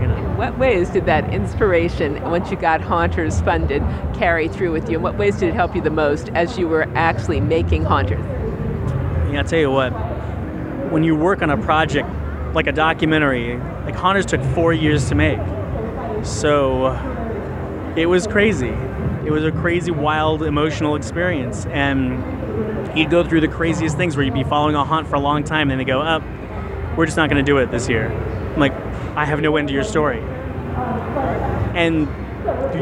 You 0.00 0.06
know? 0.06 0.16
In 0.16 0.36
what 0.36 0.56
ways 0.58 0.90
did 0.90 1.06
that 1.06 1.32
inspiration, 1.32 2.22
once 2.22 2.50
you 2.50 2.56
got 2.56 2.80
Haunters 2.80 3.40
funded, 3.40 3.82
carry 4.14 4.48
through 4.48 4.72
with 4.72 4.88
you? 4.88 4.96
In 4.96 5.02
what 5.02 5.16
ways 5.18 5.36
did 5.38 5.48
it 5.48 5.54
help 5.54 5.74
you 5.74 5.82
the 5.82 5.90
most 5.90 6.28
as 6.30 6.58
you 6.58 6.68
were 6.68 6.88
actually 6.94 7.40
making 7.40 7.84
Haunters? 7.84 8.24
Yeah, 9.30 9.38
I'll 9.38 9.44
tell 9.44 9.58
you 9.58 9.70
what, 9.70 9.90
when 10.92 11.02
you 11.02 11.16
work 11.16 11.42
on 11.42 11.50
a 11.50 11.56
project 11.56 12.08
like 12.54 12.66
a 12.66 12.72
documentary, 12.72 13.56
like 13.84 13.94
Haunters 13.94 14.26
took 14.26 14.42
four 14.54 14.72
years 14.72 15.08
to 15.08 15.14
make. 15.14 15.40
So 16.22 16.92
it 17.96 18.06
was 18.06 18.26
crazy. 18.26 18.74
It 19.24 19.30
was 19.30 19.44
a 19.44 19.52
crazy, 19.52 19.90
wild, 19.90 20.42
emotional 20.42 20.96
experience. 20.96 21.66
And 21.66 22.96
you'd 22.96 23.10
go 23.10 23.22
through 23.24 23.40
the 23.40 23.48
craziest 23.48 23.96
things 23.96 24.16
where 24.16 24.24
you'd 24.24 24.34
be 24.34 24.44
following 24.44 24.74
a 24.74 24.84
haunt 24.84 25.08
for 25.08 25.16
a 25.16 25.20
long 25.20 25.44
time 25.44 25.70
and 25.70 25.80
they 25.80 25.84
go, 25.84 26.00
up, 26.00 26.22
oh, 26.22 26.94
we're 26.96 27.06
just 27.06 27.16
not 27.16 27.30
going 27.30 27.42
to 27.42 27.48
do 27.48 27.58
it 27.58 27.70
this 27.70 27.88
year. 27.88 28.10
I'm 28.10 28.60
like, 28.60 28.72
I 29.16 29.24
have 29.24 29.40
no 29.40 29.56
end 29.56 29.68
to 29.68 29.74
your 29.74 29.84
story. 29.84 30.20
And 31.74 32.08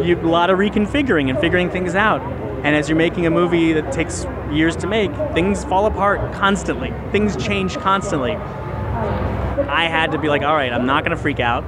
you, 0.04 0.16
a 0.16 0.26
lot 0.26 0.50
of 0.50 0.58
reconfiguring 0.58 1.30
and 1.30 1.38
figuring 1.38 1.70
things 1.70 1.94
out. 1.94 2.20
And 2.64 2.74
as 2.74 2.88
you're 2.88 2.98
making 2.98 3.26
a 3.26 3.30
movie 3.30 3.72
that 3.74 3.92
takes 3.92 4.26
years 4.50 4.76
to 4.76 4.86
make, 4.86 5.14
things 5.34 5.64
fall 5.64 5.86
apart 5.86 6.32
constantly. 6.34 6.92
Things 7.12 7.36
change 7.36 7.76
constantly. 7.76 8.32
I 8.32 9.88
had 9.88 10.12
to 10.12 10.18
be 10.18 10.28
like, 10.28 10.42
all 10.42 10.54
right, 10.54 10.72
I'm 10.72 10.86
not 10.86 11.04
going 11.04 11.16
to 11.16 11.22
freak 11.22 11.40
out. 11.40 11.64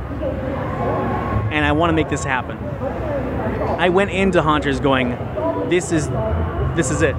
And 1.53 1.65
I 1.65 1.73
want 1.73 1.91
to 1.91 1.95
make 1.95 2.09
this 2.09 2.25
happen. 2.25 2.59
I 3.79 3.89
went 3.89 4.11
into 4.11 4.43
Haunters 4.43 4.81
going, 4.81 5.11
this 5.69 5.93
is 5.93 6.09
this 6.77 6.91
is 6.91 7.03
it. 7.03 7.15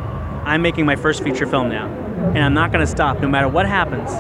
I'm 0.46 0.62
making 0.62 0.86
my 0.86 0.96
first 0.96 1.24
feature 1.24 1.48
film 1.48 1.70
now. 1.70 1.88
And 1.88 2.40
I'm 2.40 2.54
not 2.54 2.72
going 2.72 2.86
to 2.86 2.92
stop 2.92 3.20
no 3.20 3.28
matter 3.28 3.48
what 3.48 3.68
happens. 3.68 4.12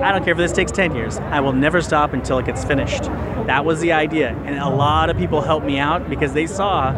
I 0.00 0.10
don't 0.10 0.24
care 0.24 0.32
if 0.32 0.38
this 0.38 0.52
takes 0.52 0.72
10 0.72 0.94
years. 0.94 1.18
I 1.18 1.40
will 1.40 1.52
never 1.52 1.80
stop 1.80 2.12
until 2.12 2.38
it 2.38 2.46
gets 2.46 2.64
finished. 2.64 3.04
That 3.46 3.64
was 3.64 3.80
the 3.80 3.92
idea. 3.92 4.30
And 4.44 4.58
a 4.58 4.68
lot 4.68 5.10
of 5.10 5.16
people 5.16 5.40
helped 5.40 5.66
me 5.66 5.78
out 5.78 6.08
because 6.08 6.32
they 6.32 6.46
saw 6.46 6.92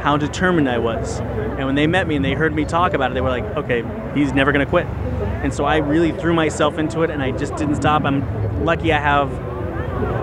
how 0.00 0.16
determined 0.16 0.68
I 0.68 0.78
was. 0.78 1.20
And 1.20 1.64
when 1.66 1.74
they 1.74 1.86
met 1.86 2.06
me 2.06 2.16
and 2.16 2.24
they 2.24 2.34
heard 2.34 2.54
me 2.54 2.64
talk 2.64 2.94
about 2.94 3.10
it, 3.10 3.14
they 3.14 3.20
were 3.20 3.30
like, 3.30 3.44
okay, 3.56 3.84
he's 4.14 4.32
never 4.32 4.52
going 4.52 4.64
to 4.64 4.70
quit. 4.70 4.86
And 5.42 5.52
so 5.54 5.64
I 5.64 5.78
really 5.78 6.12
threw 6.12 6.34
myself 6.34 6.78
into 6.78 7.02
it 7.02 7.10
and 7.10 7.22
I 7.22 7.30
just 7.32 7.56
didn't 7.56 7.76
stop. 7.76 8.04
I'm 8.04 8.64
lucky 8.64 8.92
I 8.92 8.98
have 8.98 9.32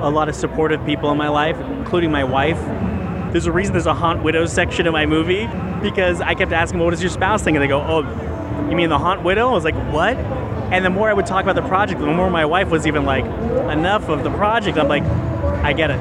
a 0.03 0.09
lot 0.09 0.29
of 0.29 0.35
supportive 0.35 0.85
people 0.85 1.11
in 1.11 1.17
my 1.17 1.29
life, 1.29 1.57
including 1.57 2.11
my 2.11 2.23
wife. 2.23 2.59
There's 3.31 3.45
a 3.45 3.51
reason 3.51 3.73
there's 3.73 3.85
a 3.85 3.93
haunt 3.93 4.23
widows 4.23 4.51
section 4.51 4.87
in 4.87 4.93
my 4.93 5.05
movie 5.05 5.47
because 5.81 6.19
I 6.19 6.33
kept 6.33 6.51
asking, 6.51 6.79
well, 6.79 6.85
what 6.85 6.91
does 6.91 7.01
your 7.03 7.11
spouse 7.11 7.43
think? 7.43 7.55
And 7.55 7.63
they 7.63 7.67
go, 7.67 7.81
oh, 7.81 8.01
you 8.69 8.75
mean 8.75 8.89
the 8.89 8.97
haunt 8.97 9.23
widow? 9.23 9.49
I 9.49 9.53
was 9.53 9.63
like, 9.63 9.75
what? 9.93 10.17
And 10.71 10.83
the 10.83 10.89
more 10.89 11.09
I 11.09 11.13
would 11.13 11.27
talk 11.27 11.43
about 11.43 11.55
the 11.55 11.67
project, 11.67 11.99
the 11.99 12.07
more 12.07 12.29
my 12.29 12.45
wife 12.45 12.69
was 12.69 12.87
even 12.87 13.05
like, 13.05 13.25
enough 13.71 14.09
of 14.09 14.23
the 14.23 14.31
project. 14.31 14.77
I'm 14.77 14.87
like, 14.87 15.03
I 15.63 15.73
get 15.73 15.91
it. 15.91 15.99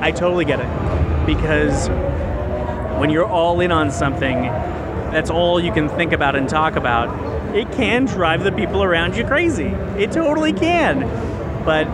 I 0.00 0.10
totally 0.10 0.44
get 0.44 0.60
it. 0.60 1.26
Because 1.26 1.88
when 2.98 3.10
you're 3.10 3.26
all 3.26 3.60
in 3.60 3.70
on 3.70 3.90
something, 3.90 4.42
that's 5.12 5.30
all 5.30 5.60
you 5.60 5.72
can 5.72 5.88
think 5.90 6.12
about 6.12 6.34
and 6.34 6.48
talk 6.48 6.76
about, 6.76 7.54
it 7.54 7.70
can 7.72 8.04
drive 8.06 8.42
the 8.42 8.52
people 8.52 8.82
around 8.82 9.16
you 9.16 9.24
crazy. 9.24 9.66
It 9.98 10.12
totally 10.12 10.52
can. 10.52 11.00
But 11.64 11.86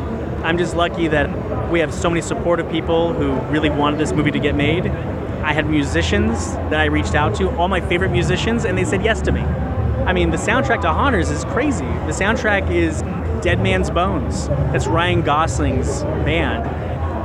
I'm 0.44 0.58
just 0.58 0.74
lucky 0.74 1.08
that 1.08 1.28
we 1.70 1.80
have 1.80 1.94
so 1.94 2.10
many 2.10 2.20
supportive 2.20 2.68
people 2.70 3.12
who 3.12 3.32
really 3.52 3.70
wanted 3.70 4.00
this 4.00 4.12
movie 4.12 4.32
to 4.32 4.40
get 4.40 4.54
made. 4.54 4.86
I 4.86 5.52
had 5.52 5.70
musicians 5.70 6.54
that 6.54 6.80
I 6.80 6.86
reached 6.86 7.14
out 7.14 7.34
to, 7.36 7.48
all 7.56 7.68
my 7.68 7.80
favorite 7.80 8.10
musicians, 8.10 8.64
and 8.64 8.76
they 8.76 8.84
said 8.84 9.04
yes 9.04 9.22
to 9.22 9.32
me. 9.32 9.40
I 9.40 10.12
mean, 10.12 10.30
the 10.30 10.36
soundtrack 10.36 10.82
to 10.82 10.92
Haunters 10.92 11.30
is 11.30 11.44
crazy. 11.46 11.84
The 11.84 12.12
soundtrack 12.12 12.70
is 12.70 13.02
Dead 13.42 13.60
Man's 13.60 13.90
Bones. 13.90 14.48
That's 14.48 14.86
Ryan 14.86 15.22
Gosling's 15.22 16.02
band. 16.24 16.66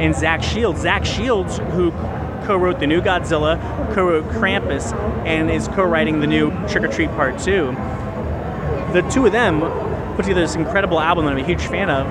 And 0.01 0.15
Zach 0.15 0.43
Shields. 0.43 0.81
Zach 0.81 1.05
Shields, 1.05 1.57
who 1.57 1.91
co-wrote 2.45 2.79
the 2.79 2.87
new 2.87 3.01
Godzilla, 3.01 3.59
co-wrote 3.95 4.25
Krampus, 4.25 4.93
and 5.25 5.49
is 5.49 5.67
co-writing 5.69 6.19
the 6.19 6.27
new 6.27 6.51
Trick 6.67 6.83
or 6.83 6.87
Treat 6.87 7.09
Part 7.11 7.39
2. 7.39 7.71
The 8.93 9.01
two 9.11 9.25
of 9.25 9.31
them 9.31 9.61
put 10.15 10.23
together 10.23 10.41
this 10.41 10.55
incredible 10.55 10.99
album 10.99 11.25
that 11.25 11.31
I'm 11.31 11.39
a 11.39 11.45
huge 11.45 11.63
fan 11.63 11.89
of, 11.89 12.05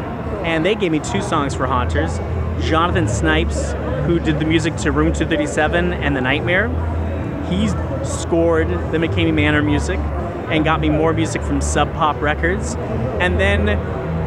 and 0.44 0.64
they 0.64 0.74
gave 0.74 0.92
me 0.92 1.00
two 1.00 1.22
songs 1.22 1.54
for 1.54 1.66
Haunters. 1.66 2.18
Jonathan 2.64 3.08
Snipes, 3.08 3.72
who 4.06 4.20
did 4.20 4.38
the 4.38 4.44
music 4.44 4.76
to 4.76 4.92
Room 4.92 5.12
237 5.12 5.92
and 5.92 6.14
The 6.14 6.20
Nightmare, 6.20 6.68
he 7.48 7.68
scored 8.04 8.68
the 8.68 8.98
McKamey 8.98 9.34
Manor 9.34 9.62
music 9.62 9.98
and 9.98 10.64
got 10.64 10.80
me 10.80 10.90
more 10.90 11.12
music 11.12 11.42
from 11.42 11.60
Sub 11.60 11.92
Pop 11.94 12.20
Records. 12.20 12.74
And 13.20 13.40
then 13.40 13.68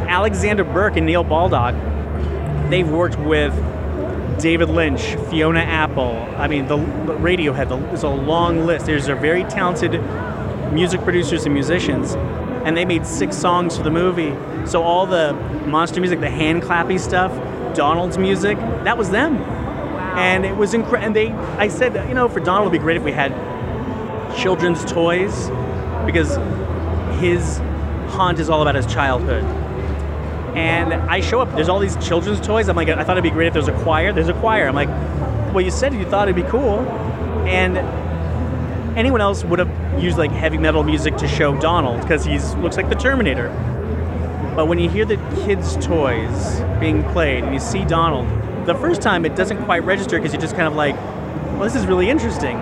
Alexander 0.09 0.63
Burke 0.63 0.97
and 0.97 1.05
Neil 1.05 1.23
Baldock, 1.23 1.75
they've 2.69 2.89
worked 2.89 3.19
with 3.19 3.53
David 4.39 4.69
Lynch, 4.69 5.15
Fiona 5.29 5.59
Apple. 5.59 6.17
I 6.37 6.47
mean, 6.47 6.67
the, 6.67 6.77
Radiohead. 6.77 7.69
The, 7.69 7.77
there's 7.77 8.03
a 8.03 8.09
long 8.09 8.65
list. 8.65 8.85
There's 8.85 9.07
a 9.07 9.15
very 9.15 9.43
talented 9.45 10.01
music 10.71 11.01
producers 11.01 11.45
and 11.45 11.53
musicians, 11.53 12.15
and 12.67 12.75
they 12.75 12.83
made 12.83 13.05
six 13.05 13.37
songs 13.37 13.77
for 13.77 13.83
the 13.83 13.89
movie. 13.89 14.35
So 14.67 14.83
all 14.83 15.05
the 15.05 15.31
monster 15.65 16.01
music, 16.01 16.19
the 16.19 16.29
hand 16.29 16.63
clappy 16.63 16.99
stuff, 16.99 17.31
Donald's 17.73 18.17
music, 18.17 18.57
that 18.57 18.97
was 18.97 19.09
them. 19.09 19.37
And 20.17 20.45
it 20.45 20.53
was 20.53 20.73
incredible. 20.73 21.05
And 21.05 21.15
they, 21.15 21.31
I 21.31 21.69
said, 21.69 21.95
you 22.09 22.13
know, 22.13 22.27
for 22.27 22.41
Donald, 22.41 22.67
it'd 22.67 22.73
be 22.73 22.83
great 22.83 22.97
if 22.97 23.03
we 23.03 23.13
had 23.13 23.31
children's 24.35 24.83
toys, 24.83 25.47
because 26.05 26.35
his 27.21 27.59
haunt 28.09 28.37
is 28.39 28.49
all 28.49 28.61
about 28.61 28.75
his 28.75 28.85
childhood. 28.85 29.45
And 30.57 30.93
I 30.93 31.21
show 31.21 31.39
up, 31.39 31.49
there's 31.55 31.69
all 31.69 31.79
these 31.79 31.95
children's 32.05 32.45
toys. 32.45 32.67
I'm 32.67 32.75
like, 32.75 32.89
I 32.89 33.01
thought 33.05 33.11
it'd 33.11 33.23
be 33.23 33.29
great 33.29 33.47
if 33.47 33.53
there 33.53 33.61
was 33.61 33.69
a 33.69 33.83
choir. 33.83 34.11
There's 34.11 34.27
a 34.27 34.33
choir. 34.33 34.67
I'm 34.67 34.75
like, 34.75 34.89
well, 35.53 35.61
you 35.61 35.71
said 35.71 35.93
you 35.93 36.03
thought 36.03 36.27
it'd 36.27 36.43
be 36.43 36.49
cool. 36.51 36.79
And 37.47 37.77
anyone 38.97 39.21
else 39.21 39.45
would 39.45 39.59
have 39.59 40.03
used 40.03 40.17
like 40.17 40.31
heavy 40.31 40.57
metal 40.57 40.83
music 40.83 41.15
to 41.17 41.27
show 41.27 41.55
Donald 41.61 42.01
because 42.01 42.25
he 42.25 42.39
looks 42.59 42.75
like 42.75 42.89
the 42.89 42.95
Terminator. 42.95 43.49
But 44.55 44.67
when 44.67 44.79
you 44.79 44.89
hear 44.89 45.05
the 45.05 45.17
kids' 45.45 45.77
toys 45.85 46.61
being 46.79 47.03
played 47.11 47.43
and 47.43 47.53
you 47.53 47.59
see 47.59 47.85
Donald, 47.85 48.27
the 48.65 48.73
first 48.73 49.03
time 49.03 49.23
it 49.23 49.35
doesn't 49.35 49.63
quite 49.65 49.83
register 49.83 50.17
because 50.17 50.33
you're 50.33 50.41
just 50.41 50.55
kind 50.55 50.67
of 50.67 50.73
like, 50.73 50.95
well, 50.95 51.63
this 51.63 51.75
is 51.75 51.85
really 51.85 52.09
interesting. 52.09 52.57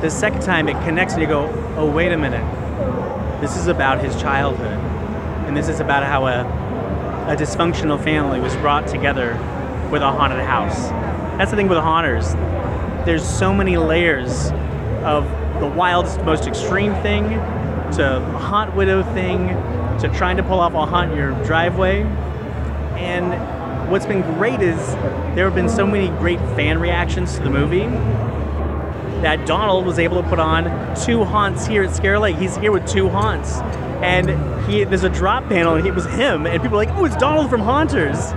The 0.00 0.08
second 0.08 0.42
time 0.42 0.68
it 0.68 0.74
connects 0.84 1.14
and 1.14 1.22
you 1.22 1.28
go, 1.28 1.48
oh, 1.76 1.90
wait 1.90 2.12
a 2.12 2.16
minute. 2.16 3.40
This 3.40 3.56
is 3.56 3.66
about 3.66 4.00
his 4.00 4.14
childhood. 4.22 4.78
And 5.48 5.56
this 5.56 5.68
is 5.68 5.80
about 5.80 6.04
how 6.04 6.26
a 6.26 6.62
a 7.22 7.36
dysfunctional 7.36 8.02
family 8.02 8.40
was 8.40 8.56
brought 8.56 8.88
together 8.88 9.34
with 9.92 10.02
a 10.02 10.10
haunted 10.10 10.40
house. 10.40 10.88
That's 11.38 11.52
the 11.52 11.56
thing 11.56 11.68
with 11.68 11.78
haunters. 11.78 12.32
There's 13.06 13.24
so 13.24 13.54
many 13.54 13.76
layers 13.76 14.50
of 15.04 15.24
the 15.60 15.66
wildest, 15.66 16.20
most 16.22 16.46
extreme 16.46 16.94
thing 16.96 17.28
to 17.92 18.16
a 18.16 18.38
haunt 18.38 18.74
widow 18.74 19.02
thing 19.14 19.48
to 20.00 20.10
trying 20.14 20.36
to 20.36 20.42
pull 20.42 20.60
off 20.60 20.74
a 20.74 20.86
haunt 20.86 21.12
in 21.12 21.18
your 21.18 21.32
driveway. 21.44 22.02
And 22.96 23.90
what's 23.90 24.06
been 24.06 24.22
great 24.34 24.60
is 24.60 24.78
there 25.34 25.44
have 25.44 25.54
been 25.54 25.68
so 25.68 25.86
many 25.86 26.08
great 26.18 26.38
fan 26.56 26.78
reactions 26.78 27.36
to 27.36 27.42
the 27.42 27.50
movie 27.50 27.86
that 29.22 29.46
Donald 29.46 29.86
was 29.86 29.98
able 29.98 30.22
to 30.22 30.28
put 30.28 30.38
on 30.38 30.64
two 31.04 31.24
haunts 31.24 31.66
here 31.66 31.84
at 31.84 31.94
Scare 31.94 32.18
LA. 32.18 32.28
He's 32.28 32.56
here 32.56 32.72
with 32.72 32.86
two 32.88 33.08
haunts 33.08 33.58
and 34.02 34.68
he 34.68 34.82
there's 34.82 35.04
a 35.04 35.08
drop 35.08 35.48
panel 35.48 35.74
and 35.76 35.86
it 35.86 35.94
was 35.94 36.04
him 36.06 36.44
and 36.44 36.60
people 36.60 36.76
are 36.76 36.84
like 36.84 36.96
oh 36.96 37.04
it's 37.04 37.14
donald 37.18 37.48
from 37.48 37.60
haunters 37.60 38.32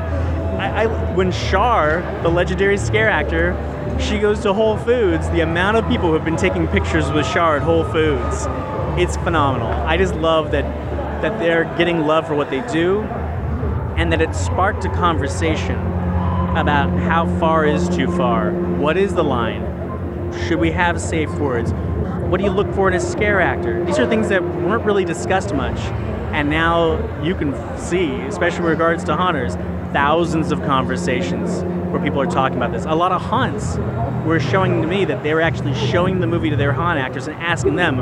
I, 0.57 0.83
I, 0.83 1.13
when 1.15 1.31
Char, 1.31 2.01
the 2.23 2.29
legendary 2.29 2.77
scare 2.77 3.09
actor, 3.09 3.53
she 3.99 4.19
goes 4.19 4.41
to 4.41 4.53
Whole 4.53 4.77
Foods, 4.77 5.29
the 5.29 5.41
amount 5.41 5.77
of 5.77 5.87
people 5.87 6.09
who 6.09 6.13
have 6.13 6.25
been 6.25 6.35
taking 6.35 6.67
pictures 6.67 7.09
with 7.11 7.25
Char 7.31 7.57
at 7.57 7.61
Whole 7.61 7.83
Foods, 7.85 8.45
it's 8.99 9.15
phenomenal. 9.17 9.67
I 9.67 9.97
just 9.97 10.15
love 10.15 10.51
that 10.51 10.63
that 11.21 11.39
they're 11.39 11.63
getting 11.77 12.05
love 12.05 12.27
for 12.27 12.35
what 12.35 12.49
they 12.49 12.61
do, 12.71 13.01
and 13.97 14.11
that 14.11 14.21
it 14.21 14.35
sparked 14.35 14.85
a 14.85 14.89
conversation 14.89 15.77
about 16.55 16.89
how 16.99 17.25
far 17.39 17.65
is 17.65 17.89
too 17.89 18.11
far. 18.15 18.51
What 18.51 18.97
is 18.97 19.13
the 19.13 19.23
line? 19.23 19.63
Should 20.47 20.59
we 20.59 20.71
have 20.71 21.01
safe 21.01 21.33
words? 21.35 21.71
What 22.29 22.37
do 22.37 22.43
you 22.43 22.51
look 22.51 22.71
for 22.73 22.87
in 22.87 22.93
a 22.93 22.99
scare 22.99 23.39
actor? 23.39 23.83
These 23.85 23.97
are 23.97 24.07
things 24.07 24.29
that 24.29 24.43
weren't 24.43 24.83
really 24.83 25.05
discussed 25.05 25.53
much. 25.53 25.79
And 26.33 26.49
now 26.49 27.23
you 27.23 27.33
can 27.33 27.53
see, 27.77 28.11
especially 28.21 28.59
in 28.59 28.65
regards 28.65 29.03
to 29.05 29.15
haunters, 29.15 29.55
thousands 29.93 30.51
of 30.51 30.59
conversations 30.63 31.63
where 31.95 32.03
people 32.03 32.19
are 32.19 32.25
talking 32.25 32.57
about 32.57 32.73
this. 32.73 32.83
A 32.85 32.93
lot 32.93 33.13
of 33.13 33.21
haunts 33.21 33.77
were 34.27 34.39
showing 34.39 34.81
to 34.81 34.87
me 34.87 35.05
that 35.05 35.23
they 35.23 35.33
were 35.33 35.39
actually 35.39 35.73
showing 35.73 36.19
the 36.19 36.27
movie 36.27 36.49
to 36.49 36.57
their 36.57 36.73
haunt 36.73 36.99
actors 36.99 37.27
and 37.27 37.41
asking 37.41 37.75
them 37.75 37.99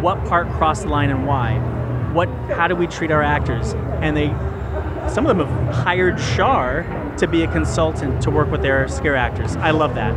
what 0.00 0.24
part 0.26 0.48
crossed 0.52 0.82
the 0.82 0.88
line 0.88 1.10
and 1.10 1.26
why. 1.26 1.58
What 2.12 2.28
how 2.56 2.68
do 2.68 2.76
we 2.76 2.86
treat 2.86 3.10
our 3.10 3.22
actors? 3.22 3.74
And 4.00 4.16
they 4.16 4.28
some 5.12 5.26
of 5.26 5.36
them 5.36 5.48
have 5.48 5.74
hired 5.74 6.18
Char 6.18 6.84
to 7.18 7.26
be 7.26 7.42
a 7.42 7.50
consultant 7.50 8.22
to 8.22 8.30
work 8.30 8.52
with 8.52 8.62
their 8.62 8.86
scare 8.86 9.16
actors. 9.16 9.56
I 9.56 9.72
love 9.72 9.96
that. 9.96 10.14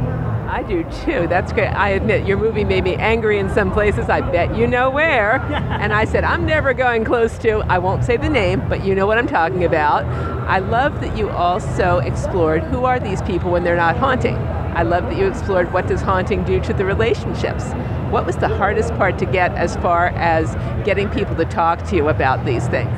I 0.48 0.64
do 0.64 0.84
too. 1.04 1.28
That's 1.28 1.52
great. 1.52 1.68
I 1.68 1.90
admit 1.90 2.26
your 2.26 2.38
movie 2.38 2.64
made 2.64 2.86
me 2.86 2.96
angry 2.96 3.38
in 3.38 3.50
some 3.50 3.70
places. 3.70 4.10
I 4.10 4.22
bet 4.22 4.56
you 4.56 4.66
know 4.66 4.90
where. 4.90 5.42
and 5.82 5.92
I 5.92 6.06
said, 6.06 6.24
I'm 6.24 6.46
never 6.46 6.74
going 6.74 7.04
close 7.04 7.38
to, 7.40 7.60
I 7.68 7.80
won't 7.80 8.06
say 8.06 8.16
the 8.16 8.30
name, 8.30 8.64
but 8.70 8.86
you 8.86 8.96
know 8.96 9.06
what 9.06 9.18
I'm 9.18 9.28
talking 9.28 9.66
about. 9.66 10.06
I 10.48 10.60
love 10.60 11.02
that 11.02 11.18
you 11.18 11.30
also 11.30 12.00
explored 12.00 12.64
who 12.64 12.86
are 12.86 12.98
these 12.98 13.22
people 13.24 13.52
when 13.52 13.66
they're 13.66 13.76
not 13.76 13.98
haunting. 13.98 14.36
I 14.38 14.84
love 14.84 15.04
that 15.06 15.18
you 15.18 15.28
explored 15.28 15.74
what 15.74 15.88
does 15.88 16.02
haunting 16.02 16.46
do 16.46 16.62
to 16.62 16.74
the 16.74 16.86
relationships. 16.86 17.66
What 18.10 18.26
was 18.26 18.38
the 18.38 18.48
hardest 18.48 18.92
part 18.92 19.20
to 19.20 19.26
get 19.26 19.52
as 19.56 19.76
far 19.78 20.08
as 20.16 20.56
getting 20.86 21.10
people 21.10 21.36
to 21.36 21.46
talk 21.46 21.84
to 21.90 21.96
you 21.98 22.08
about 22.08 22.46
these 22.46 22.66
things? 22.70 22.90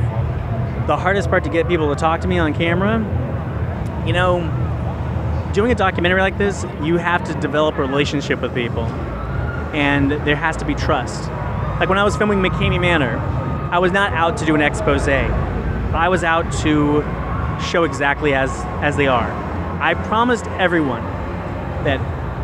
The 0.86 0.98
hardest 0.98 1.30
part 1.30 1.44
to 1.46 1.50
get 1.50 1.68
people 1.68 1.90
to 1.90 2.00
talk 2.00 2.22
to 2.22 2.28
me 2.28 2.38
on 2.38 2.54
camera, 2.54 3.00
you 4.06 4.14
know, 4.14 4.42
doing 5.54 5.72
a 5.72 5.76
documentary 5.76 6.22
like 6.22 6.38
this, 6.38 6.66
you 6.82 6.98
have 6.98 7.24
to 7.26 7.34
develop 7.36 7.78
a 7.78 7.82
relationship 7.82 8.42
with 8.42 8.54
people, 8.54 8.84
and 9.74 10.12
there 10.12 10.36
has 10.36 10.56
to 10.58 10.66
be 10.66 10.76
trust. 10.76 11.30
Like 11.80 11.90
when 11.90 11.98
I 11.98 12.04
was 12.04 12.16
filming 12.16 12.40
McKamey 12.40 12.80
Manor, 12.80 13.18
I 13.72 13.80
was 13.80 13.92
not 13.92 14.14
out 14.14 14.38
to 14.38 14.46
do 14.46 14.56
an 14.56 14.62
expose. 14.62 15.08
I 15.08 16.08
was 16.10 16.24
out 16.24 16.52
to 16.64 17.02
show 17.64 17.84
exactly 17.84 18.34
as 18.34 18.50
as 18.82 18.96
they 18.96 19.08
are. 19.08 19.32
I 19.82 19.94
promised 19.94 20.46
everyone 20.60 21.04
that 21.84 22.00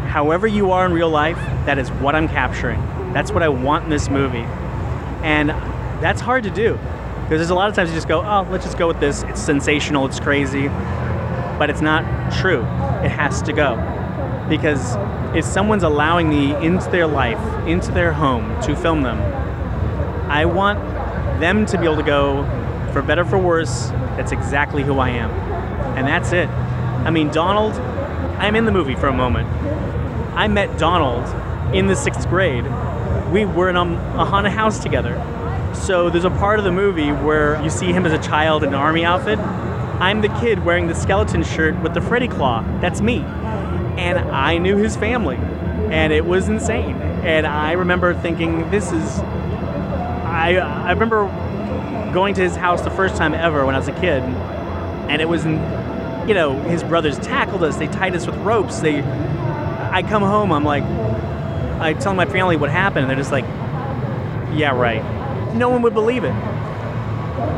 however 0.08 0.48
you 0.48 0.72
are 0.72 0.86
in 0.86 0.94
real 0.94 1.10
life, 1.10 1.38
that 1.66 1.78
is 1.78 1.92
what 1.92 2.16
I'm 2.16 2.28
capturing. 2.28 2.80
That's 3.14 3.32
what 3.32 3.44
I 3.44 3.50
want 3.50 3.84
in 3.84 3.90
this 3.90 4.10
movie. 4.10 4.46
And 5.24 5.50
that's 6.02 6.22
hard 6.22 6.44
to 6.44 6.50
do 6.50 6.74
because 7.24 7.40
there's 7.40 7.50
a 7.50 7.56
lot 7.56 7.70
of 7.70 7.76
times 7.76 7.90
you 7.90 7.96
just 7.96 8.08
go, 8.08 8.22
oh, 8.22 8.48
let's 8.52 8.64
just 8.64 8.78
go 8.78 8.88
with 8.88 9.00
this. 9.00 9.24
It's 9.24 9.42
sensational, 9.42 10.06
it's 10.06 10.20
crazy, 10.20 10.70
but 11.58 11.70
it's 11.70 11.82
not 11.82 12.04
true. 12.34 12.62
It 13.04 13.12
has 13.12 13.42
to 13.44 13.54
go. 13.54 13.76
Because 14.50 14.96
if 15.36 15.44
someone's 15.44 15.84
allowing 15.84 16.30
me 16.30 16.56
into 16.64 16.90
their 16.90 17.08
life, 17.08 17.40
into 17.68 17.92
their 17.92 18.14
home 18.14 18.60
to 18.62 18.76
film 18.76 19.02
them, 19.02 19.20
I 20.30 20.46
want 20.46 20.80
them 21.40 21.66
to 21.68 21.78
be 21.78 21.84
able 21.86 21.98
to 21.98 22.04
go, 22.04 22.44
for 22.94 23.02
better 23.02 23.26
for 23.26 23.38
worse, 23.38 23.90
that's 24.18 24.32
exactly 24.32 24.84
who 24.84 25.00
I 25.00 25.10
am. 25.10 25.32
And 25.98 26.08
that's 26.08 26.32
it. 26.32 26.50
I 26.50 27.12
mean, 27.12 27.30
Donald, 27.30 27.74
I'm 28.40 28.56
in 28.56 28.66
the 28.66 28.72
movie 28.72 28.96
for 28.96 29.08
a 29.08 29.14
moment. 29.14 29.48
I 30.36 30.48
met 30.48 30.78
Donald 30.78 31.24
in 31.74 31.88
the 31.88 31.96
sixth 31.96 32.28
grade. 32.30 32.66
We 33.32 33.46
were 33.46 33.70
in 33.70 33.76
a, 33.76 33.82
a 33.82 34.26
haunted 34.26 34.54
house 34.54 34.80
together. 34.80 35.16
So 35.74 36.10
there's 36.10 36.26
a 36.26 36.30
part 36.30 36.60
of 36.60 36.66
the 36.66 36.72
movie 36.72 37.12
where 37.12 37.62
you 37.62 37.70
see 37.70 37.92
him 37.92 38.06
as 38.06 38.14
a 38.14 38.22
child 38.22 38.64
in 38.64 38.70
an 38.70 38.76
army 38.76 39.04
outfit. 39.04 39.40
I'm 40.00 40.22
the 40.22 40.30
kid 40.40 40.66
wearing 40.66 40.88
the 40.88 40.96
skeleton 40.96 41.44
shirt 41.44 41.82
with 41.82 41.94
the 41.94 42.02
Freddy 42.02 42.28
claw. 42.28 42.64
That's 42.82 43.02
me. 43.02 43.20
And 43.98 44.20
I 44.20 44.58
knew 44.58 44.78
his 44.78 44.96
family. 44.96 45.38
And 45.38 46.12
it 46.12 46.25
was 46.25 46.50
insane. 46.50 46.96
And 46.96 47.48
I 47.48 47.74
remember 47.74 48.14
thinking, 48.14 48.70
this 48.72 48.92
is. 48.92 49.20
I, 49.20 50.56
I 50.58 50.92
remember 50.92 51.25
going 52.14 52.34
to 52.36 52.42
his 52.42 52.56
house 52.56 52.82
the 52.82 52.90
first 52.92 53.16
time 53.16 53.34
ever 53.34 53.66
when 53.66 53.75
I 53.75 53.80
was 53.80 53.88
a 53.88 53.94
kid. 53.94 54.22
And 54.24 55.22
it 55.22 55.30
was, 55.30 55.46
you 55.46 56.34
know, 56.34 56.60
his 56.64 56.84
brothers 56.84 57.18
tackled 57.20 57.64
us. 57.64 57.78
They 57.78 57.88
tied 57.88 58.16
us 58.16 58.25
with 58.25 58.36
ropes. 58.38 58.80
They 58.80 59.02
I 59.96 60.02
come 60.02 60.24
home, 60.24 60.52
I'm 60.52 60.66
like, 60.66 60.84
I 61.80 61.94
tell 61.94 62.14
my 62.14 62.25
family 62.25 62.58
what 62.58 62.70
happened, 62.70 63.04
and 63.04 63.10
they're 63.10 63.16
just 63.16 63.32
like, 63.32 63.46
yeah, 64.54 64.75
right. 64.75 65.02
No 65.56 65.70
one 65.70 65.82
would 65.84 65.94
believe 65.94 66.25
it. 66.25 66.34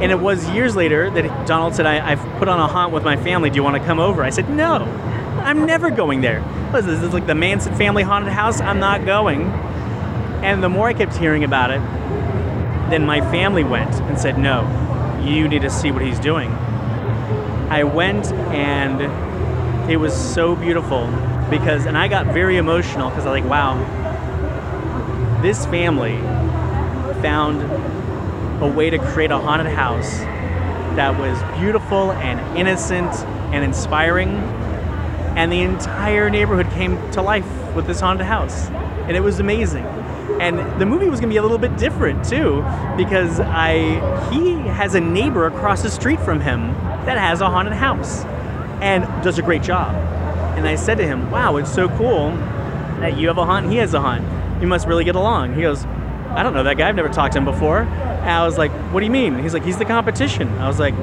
And 0.01 0.11
it 0.11 0.19
was 0.19 0.49
years 0.49 0.75
later 0.75 1.09
that 1.11 1.47
Donald 1.47 1.75
said, 1.75 1.85
I, 1.85 2.15
have 2.15 2.39
put 2.39 2.47
on 2.47 2.59
a 2.59 2.67
haunt 2.67 2.93
with 2.93 3.03
my 3.03 3.15
family. 3.15 3.49
Do 3.49 3.55
you 3.55 3.63
want 3.63 3.77
to 3.77 3.83
come 3.83 3.99
over? 3.99 4.23
I 4.23 4.29
said, 4.29 4.49
no, 4.49 4.83
I'm 5.43 5.65
never 5.65 5.91
going 5.91 6.21
there. 6.21 6.41
This? 6.71 6.85
This 6.85 7.01
is 7.01 7.13
like 7.13 7.27
the 7.27 7.35
Manson 7.35 7.75
family 7.75 8.03
haunted 8.03 8.33
house? 8.33 8.59
I'm 8.59 8.79
not 8.79 9.05
going. 9.05 9.43
And 10.43 10.63
the 10.63 10.69
more 10.69 10.87
I 10.87 10.93
kept 10.93 11.15
hearing 11.15 11.43
about 11.43 11.71
it, 11.71 11.79
then 12.89 13.05
my 13.05 13.21
family 13.21 13.63
went 13.63 13.93
and 14.01 14.19
said, 14.19 14.37
no, 14.37 14.65
you 15.23 15.47
need 15.47 15.61
to 15.61 15.69
see 15.69 15.91
what 15.91 16.01
he's 16.01 16.19
doing. 16.19 16.49
I 17.69 17.83
went 17.83 18.31
and 18.53 19.91
it 19.91 19.97
was 19.97 20.13
so 20.13 20.55
beautiful 20.55 21.07
because, 21.49 21.85
and 21.85 21.97
I 21.97 22.07
got 22.07 22.27
very 22.27 22.57
emotional 22.57 23.09
because 23.09 23.25
I 23.25 23.31
was 23.31 23.41
like, 23.41 23.49
wow, 23.49 23.75
this 25.41 25.65
family 25.67 26.17
found 27.21 27.61
a 28.61 28.67
way 28.67 28.89
to 28.89 28.97
create 28.97 29.31
a 29.31 29.37
haunted 29.37 29.67
house 29.67 30.19
that 30.97 31.17
was 31.19 31.59
beautiful 31.59 32.11
and 32.13 32.57
innocent 32.57 33.13
and 33.53 33.63
inspiring. 33.63 34.29
And 35.37 35.51
the 35.51 35.61
entire 35.61 36.29
neighborhood 36.29 36.71
came 36.71 37.11
to 37.11 37.21
life 37.21 37.45
with 37.75 37.85
this 37.85 37.99
haunted 37.99 38.25
house. 38.25 38.67
And 39.07 39.15
it 39.15 39.21
was 39.21 39.39
amazing. 39.39 39.85
And 40.41 40.81
the 40.81 40.85
movie 40.85 41.07
was 41.07 41.19
to 41.19 41.27
be 41.27 41.37
a 41.37 41.41
little 41.41 41.57
bit 41.57 41.77
different 41.77 42.25
too, 42.25 42.65
because 42.97 43.39
I 43.39 44.29
he 44.31 44.53
has 44.67 44.95
a 44.95 44.99
neighbor 44.99 45.45
across 45.45 45.83
the 45.83 45.89
street 45.89 46.19
from 46.19 46.39
him 46.39 46.73
that 47.05 47.17
has 47.17 47.41
a 47.41 47.49
haunted 47.49 47.73
house 47.73 48.25
and 48.81 49.03
does 49.23 49.39
a 49.39 49.41
great 49.41 49.63
job. 49.63 49.95
And 50.57 50.67
I 50.67 50.75
said 50.75 50.97
to 50.97 51.05
him, 51.05 51.29
Wow, 51.31 51.57
it's 51.57 51.73
so 51.73 51.87
cool 51.89 52.31
that 52.99 53.17
you 53.17 53.27
have 53.27 53.37
a 53.37 53.45
hunt, 53.45 53.71
he 53.71 53.77
has 53.77 53.93
a 53.93 54.01
haunt. 54.01 54.23
You 54.61 54.67
must 54.67 54.87
really 54.87 55.03
get 55.03 55.15
along. 55.15 55.53
He 55.53 55.61
goes, 55.61 55.85
I 55.85 56.43
don't 56.43 56.53
know 56.53 56.63
that 56.63 56.77
guy. 56.77 56.89
I've 56.89 56.95
never 56.95 57.09
talked 57.09 57.33
to 57.33 57.39
him 57.39 57.45
before. 57.45 57.87
And 58.27 58.35
I 58.35 58.45
was 58.45 58.57
like, 58.57 58.71
What 58.91 58.99
do 58.99 59.05
you 59.05 59.11
mean? 59.11 59.39
He's 59.39 59.53
like, 59.53 59.63
He's 59.63 59.77
the 59.77 59.85
competition. 59.85 60.49
I 60.59 60.67
was 60.67 60.79
like, 60.79 60.93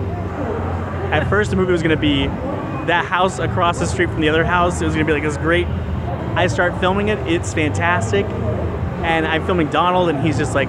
At 1.11 1.29
first, 1.29 1.51
the 1.51 1.57
movie 1.57 1.73
was 1.73 1.83
to 1.83 1.97
be 1.97 2.27
that 2.27 3.07
house 3.07 3.39
across 3.39 3.79
the 3.79 3.87
street 3.87 4.11
from 4.11 4.21
the 4.21 4.29
other 4.29 4.45
house. 4.45 4.81
It 4.83 4.85
was 4.85 4.95
to 4.95 5.05
be 5.05 5.13
like 5.13 5.23
this 5.23 5.39
great. 5.39 5.67
I 5.67 6.47
start 6.49 6.79
filming 6.81 7.09
it. 7.09 7.19
It's 7.27 7.55
fantastic. 7.55 8.27
And 8.27 9.27
I'm 9.27 9.45
filming 9.47 9.71
Donald, 9.71 10.11
and 10.11 10.21
he's 10.21 10.37
just 10.37 10.55
like, 10.55 10.69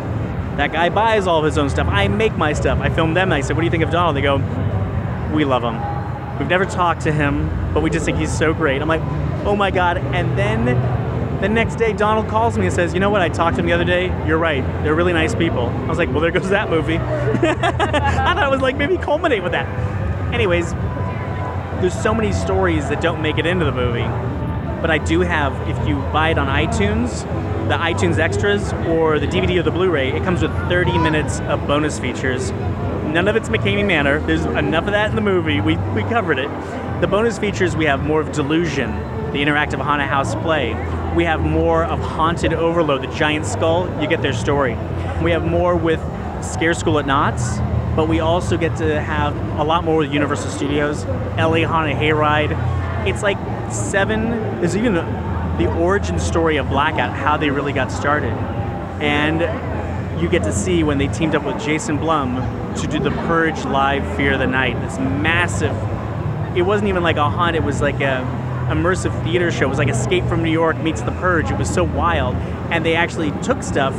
that 0.57 0.71
guy 0.71 0.87
buys 0.87 1.27
all 1.27 1.39
of 1.39 1.45
his 1.45 1.57
own 1.57 1.69
stuff. 1.69 1.87
I 1.89 2.07
make 2.07 2.37
my 2.37 2.53
stuff. 2.53 2.79
I 2.79 2.89
film 2.89 3.13
them. 3.13 3.33
I 3.33 3.41
said, 3.41 3.57
What 3.57 3.61
do 3.61 3.65
you 3.65 3.71
think 3.71 3.83
of 3.83 3.91
Donald? 3.91 4.15
They 4.15 4.21
go, 4.21 4.37
We 5.33 5.43
love 5.43 5.61
him. 5.61 5.75
We've 6.39 6.49
never 6.49 6.65
talked 6.65 7.01
to 7.01 7.13
him, 7.13 7.73
but 7.73 7.81
we 7.81 7.89
just 7.89 8.05
think 8.05 8.17
he's 8.17 8.35
so 8.35 8.53
great. 8.53 8.81
I'm 8.81 8.89
like, 8.89 9.01
oh 9.45 9.55
my 9.55 9.71
God. 9.71 9.97
And 9.97 10.37
then 10.37 10.65
the 11.41 11.49
next 11.49 11.75
day, 11.75 11.93
Donald 11.93 12.27
calls 12.27 12.57
me 12.57 12.65
and 12.65 12.73
says, 12.73 12.93
you 12.93 12.99
know 12.99 13.09
what? 13.09 13.21
I 13.21 13.29
talked 13.29 13.55
to 13.55 13.61
him 13.61 13.67
the 13.67 13.73
other 13.73 13.85
day. 13.85 14.07
You're 14.27 14.37
right. 14.37 14.61
They're 14.83 14.95
really 14.95 15.13
nice 15.13 15.35
people. 15.35 15.67
I 15.67 15.87
was 15.87 15.97
like, 15.97 16.09
well, 16.09 16.19
there 16.19 16.31
goes 16.31 16.49
that 16.49 16.69
movie. 16.69 16.97
I 16.97 18.33
thought 18.33 18.43
it 18.47 18.51
was 18.51 18.61
like 18.61 18.77
maybe 18.77 18.97
culminate 18.97 19.43
with 19.43 19.51
that. 19.51 19.65
Anyways, 20.33 20.73
there's 21.81 21.99
so 22.01 22.13
many 22.13 22.31
stories 22.31 22.89
that 22.89 23.01
don't 23.01 23.21
make 23.21 23.37
it 23.37 23.45
into 23.45 23.65
the 23.65 23.71
movie. 23.71 24.07
But 24.81 24.91
I 24.91 24.97
do 24.97 25.21
have, 25.21 25.53
if 25.67 25.87
you 25.87 25.95
buy 26.13 26.29
it 26.29 26.37
on 26.37 26.47
iTunes, 26.47 27.21
the 27.67 27.75
iTunes 27.75 28.19
extras 28.19 28.73
or 28.87 29.19
the 29.19 29.27
DVD 29.27 29.59
or 29.59 29.63
the 29.63 29.71
Blu 29.71 29.89
ray, 29.89 30.11
it 30.11 30.23
comes 30.23 30.41
with 30.41 30.51
30 30.69 30.97
minutes 30.99 31.39
of 31.41 31.65
bonus 31.67 31.99
features 31.99 32.51
None 33.15 33.29
of 33.29 33.37
it's 33.37 33.47
McKamey 33.47 33.87
Manor. 33.87 34.19
There's 34.19 34.43
enough 34.43 34.87
of 34.87 34.91
that 34.91 35.09
in 35.09 35.15
the 35.15 35.21
movie. 35.21 35.61
We, 35.61 35.77
we 35.77 36.01
covered 36.03 36.37
it. 36.37 36.49
The 36.99 37.07
bonus 37.07 37.39
features 37.39 37.73
we 37.73 37.85
have 37.85 38.03
more 38.03 38.19
of 38.19 38.33
Delusion, 38.33 38.91
the 39.31 39.37
interactive 39.37 39.79
haunted 39.79 40.09
house 40.09 40.35
play. 40.35 40.73
We 41.15 41.23
have 41.23 41.39
more 41.39 41.85
of 41.85 42.01
Haunted 42.01 42.53
Overload, 42.53 43.01
the 43.01 43.07
giant 43.07 43.45
skull. 43.45 43.87
You 44.01 44.07
get 44.09 44.21
their 44.21 44.33
story. 44.33 44.73
We 45.23 45.31
have 45.31 45.45
more 45.45 45.73
with 45.73 46.01
Scare 46.43 46.73
School 46.73 46.99
at 46.99 47.07
Knott's, 47.07 47.57
but 47.95 48.09
we 48.09 48.19
also 48.19 48.57
get 48.57 48.75
to 48.79 48.99
have 48.99 49.33
a 49.57 49.63
lot 49.63 49.85
more 49.85 49.95
with 49.95 50.11
Universal 50.11 50.51
Studios, 50.51 51.05
LA 51.37 51.65
Haunted 51.65 51.95
Hayride. 51.95 52.51
It's 53.07 53.23
like 53.23 53.37
seven. 53.71 54.29
There's 54.59 54.75
even 54.75 54.93
the, 54.93 55.03
the 55.57 55.73
origin 55.79 56.19
story 56.19 56.57
of 56.57 56.67
Blackout, 56.67 57.15
how 57.15 57.37
they 57.37 57.49
really 57.49 57.71
got 57.71 57.93
started, 57.93 58.33
and 59.01 59.39
you 60.21 60.27
get 60.27 60.43
to 60.43 60.51
see 60.51 60.83
when 60.83 60.97
they 60.97 61.07
teamed 61.07 61.33
up 61.33 61.45
with 61.45 61.63
Jason 61.63 61.97
Blum 61.97 62.35
to 62.75 62.87
do 62.87 62.99
the 62.99 63.11
Purge 63.11 63.63
live 63.63 64.17
Fear 64.17 64.33
of 64.33 64.39
the 64.39 64.47
Night. 64.47 64.77
This 64.81 64.99
massive. 64.99 65.77
It 66.57 66.63
wasn't 66.63 66.89
even 66.89 67.03
like 67.03 67.15
a 67.15 67.29
haunt. 67.29 67.55
It 67.55 67.63
was 67.63 67.79
like 67.79 68.01
a 68.01 68.44
immersive 68.67 69.23
theater 69.23 69.51
show. 69.51 69.65
It 69.65 69.69
was 69.69 69.77
like 69.77 69.89
Escape 69.89 70.25
from 70.25 70.43
New 70.43 70.51
York 70.51 70.77
meets 70.77 71.01
The 71.01 71.11
Purge. 71.11 71.51
It 71.51 71.57
was 71.57 71.69
so 71.71 71.83
wild, 71.83 72.35
and 72.71 72.85
they 72.85 72.95
actually 72.95 73.31
took 73.41 73.63
stuff 73.63 73.93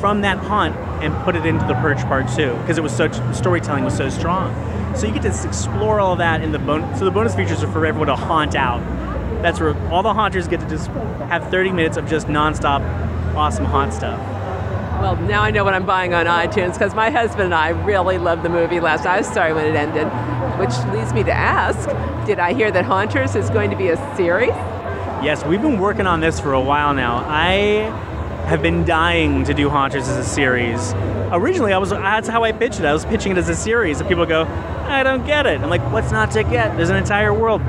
from 0.00 0.20
that 0.20 0.38
haunt 0.38 0.76
and 1.02 1.14
put 1.24 1.36
it 1.36 1.44
into 1.44 1.66
The 1.66 1.74
Purge 1.74 2.00
Part 2.02 2.28
Two 2.28 2.54
because 2.58 2.78
it 2.78 2.82
was 2.82 2.92
such 2.92 3.14
storytelling 3.34 3.84
was 3.84 3.96
so 3.96 4.08
strong. 4.08 4.54
So 4.96 5.06
you 5.06 5.12
get 5.12 5.22
to 5.22 5.46
explore 5.46 6.00
all 6.00 6.16
that 6.16 6.42
in 6.42 6.52
the 6.52 6.58
bonus. 6.58 6.98
So 6.98 7.04
the 7.04 7.10
bonus 7.10 7.34
features 7.34 7.62
are 7.62 7.70
for 7.70 7.84
everyone 7.86 8.08
to 8.08 8.16
haunt 8.16 8.54
out. 8.54 8.80
That's 9.42 9.60
where 9.60 9.76
all 9.90 10.02
the 10.02 10.14
haunters 10.14 10.48
get 10.48 10.60
to 10.60 10.68
just 10.68 10.88
have 11.28 11.48
30 11.50 11.72
minutes 11.72 11.96
of 11.96 12.08
just 12.08 12.26
nonstop 12.26 12.80
awesome 13.36 13.64
haunt 13.64 13.92
stuff. 13.92 14.18
Well, 15.00 15.14
now 15.16 15.42
I 15.42 15.52
know 15.52 15.62
what 15.62 15.74
I'm 15.74 15.86
buying 15.86 16.12
on 16.12 16.26
iTunes 16.26 16.72
because 16.72 16.92
my 16.92 17.10
husband 17.10 17.42
and 17.42 17.54
I 17.54 17.68
really 17.68 18.18
loved 18.18 18.42
the 18.42 18.48
movie 18.48 18.80
last 18.80 19.04
night. 19.04 19.14
I 19.14 19.18
was 19.18 19.28
sorry 19.28 19.52
when 19.52 19.64
it 19.64 19.76
ended, 19.76 20.08
which 20.58 20.76
leads 20.92 21.12
me 21.12 21.22
to 21.24 21.32
ask 21.32 21.88
Did 22.26 22.38
I 22.38 22.52
hear 22.52 22.70
that 22.70 22.84
Haunters 22.84 23.34
is 23.34 23.50
going 23.50 23.70
to 23.70 23.76
be 23.76 23.88
a 23.88 24.16
series? 24.16 24.50
Yes, 25.22 25.44
we've 25.44 25.62
been 25.62 25.78
working 25.78 26.06
on 26.06 26.20
this 26.20 26.38
for 26.38 26.52
a 26.52 26.60
while 26.60 26.94
now. 26.94 27.24
I 27.26 27.90
have 28.46 28.62
been 28.62 28.84
dying 28.84 29.44
to 29.44 29.54
do 29.54 29.68
Haunters 29.68 30.08
as 30.08 30.16
a 30.16 30.24
series. 30.24 30.92
Originally, 31.32 31.72
I 31.72 31.78
was 31.78 31.90
that's 31.90 32.28
how 32.28 32.44
I 32.44 32.52
pitched 32.52 32.80
it. 32.80 32.86
I 32.86 32.92
was 32.92 33.04
pitching 33.04 33.32
it 33.32 33.38
as 33.38 33.48
a 33.48 33.56
series, 33.56 34.00
and 34.00 34.08
people 34.08 34.26
go, 34.26 34.44
"I 34.86 35.02
don't 35.02 35.26
get 35.26 35.46
it." 35.46 35.60
I'm 35.60 35.70
like, 35.70 35.82
"What's 35.92 36.12
not 36.12 36.30
to 36.32 36.42
get? 36.44 36.76
There's 36.76 36.90
an 36.90 36.96
entire 36.96 37.34
world." 37.34 37.62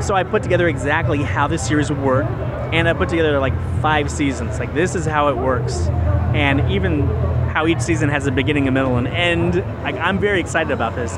So 0.00 0.14
I 0.14 0.22
put 0.22 0.42
together 0.42 0.68
exactly 0.68 1.22
how 1.22 1.46
this 1.46 1.66
series 1.66 1.90
would 1.90 2.00
work 2.00 2.26
and 2.72 2.88
I 2.88 2.92
put 2.92 3.08
together 3.08 3.38
like 3.38 3.54
five 3.80 4.10
seasons. 4.10 4.58
Like 4.58 4.72
this 4.74 4.94
is 4.94 5.04
how 5.04 5.28
it 5.28 5.36
works, 5.36 5.86
and 6.34 6.70
even 6.70 7.06
how 7.50 7.66
each 7.66 7.80
season 7.80 8.08
has 8.08 8.26
a 8.26 8.32
beginning, 8.32 8.68
a 8.68 8.70
middle, 8.70 8.96
and 8.96 9.08
end. 9.08 9.56
Like 9.82 9.96
I'm 9.96 10.18
very 10.18 10.40
excited 10.40 10.70
about 10.70 10.94
this, 10.94 11.16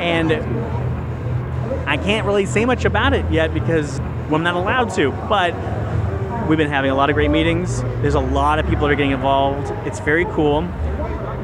and 0.00 0.32
I 1.88 1.96
can't 1.96 2.26
really 2.26 2.46
say 2.46 2.64
much 2.64 2.84
about 2.84 3.14
it 3.14 3.30
yet 3.30 3.54
because 3.54 3.98
I'm 3.98 4.42
not 4.42 4.54
allowed 4.54 4.90
to. 4.94 5.10
But 5.28 5.54
we've 6.48 6.58
been 6.58 6.68
having 6.68 6.90
a 6.90 6.94
lot 6.94 7.10
of 7.10 7.14
great 7.14 7.30
meetings. 7.30 7.82
There's 8.02 8.14
a 8.14 8.20
lot 8.20 8.58
of 8.58 8.66
people 8.66 8.86
that 8.86 8.92
are 8.92 8.96
getting 8.96 9.12
involved. 9.12 9.70
It's 9.86 10.00
very 10.00 10.24
cool. 10.26 10.60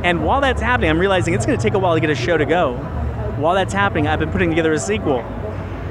And 0.05 0.25
while 0.25 0.41
that's 0.41 0.61
happening, 0.61 0.91
I'm 0.91 0.99
realizing 0.99 1.35
it's 1.35 1.47
going 1.47 1.59
to 1.59 1.63
take 1.63 1.75
a 1.75 1.79
while 1.79 1.95
to 1.95 2.01
get 2.01 2.11
a 2.11 2.15
show 2.15 2.37
to 2.37 2.45
go. 2.45 2.77
While 3.39 3.55
that's 3.55 3.73
happening, 3.73 4.07
I've 4.07 4.19
been 4.19 4.31
putting 4.31 4.51
together 4.51 4.73
a 4.73 4.79
sequel. 4.79 5.21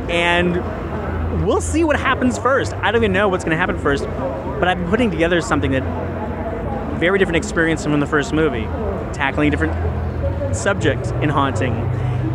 And 0.10 0.56
we'll 1.46 1.62
see 1.62 1.84
what 1.84 2.00
happens 2.00 2.38
first. 2.38 2.74
I 2.74 2.92
don't 2.92 3.02
even 3.02 3.14
know 3.14 3.30
what's 3.30 3.44
going 3.44 3.56
to 3.56 3.58
happen 3.58 3.78
first, 3.80 4.04
but 4.04 4.68
I've 4.68 4.78
been 4.78 4.90
putting 4.90 5.10
together 5.10 5.42
something 5.42 5.72
that 5.72 5.84
very 7.00 7.18
different 7.20 7.38
experience 7.38 7.84
from 7.84 8.00
the 8.00 8.06
first 8.06 8.34
movie, 8.34 8.64
tackling 9.14 9.48
a 9.48 9.52
different 9.52 10.56
subject 10.56 11.08
in 11.22 11.30
haunting. 11.30 11.74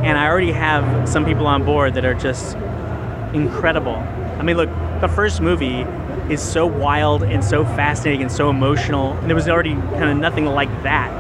And 0.03 0.17
I 0.17 0.29
already 0.29 0.53
have 0.53 1.09
some 1.09 1.25
people 1.25 1.47
on 1.47 1.65
board 1.65 1.95
that 1.95 2.05
are 2.05 2.15
just 2.15 2.57
incredible. 3.35 3.97
I 3.97 4.43
mean, 4.43 4.57
look, 4.57 4.71
the 5.01 5.09
first 5.09 5.41
movie 5.41 5.85
is 6.33 6.41
so 6.41 6.67
wild 6.67 7.23
and 7.23 7.45
so 7.45 7.65
fascinating 7.65 8.23
and 8.23 8.31
so 8.31 8.49
emotional, 8.51 9.13
and 9.15 9.29
there 9.29 9.35
was 9.35 9.49
already 9.49 9.75
kind 9.75 10.05
of 10.05 10.17
nothing 10.19 10.47
like 10.47 10.71
that. 10.83 11.11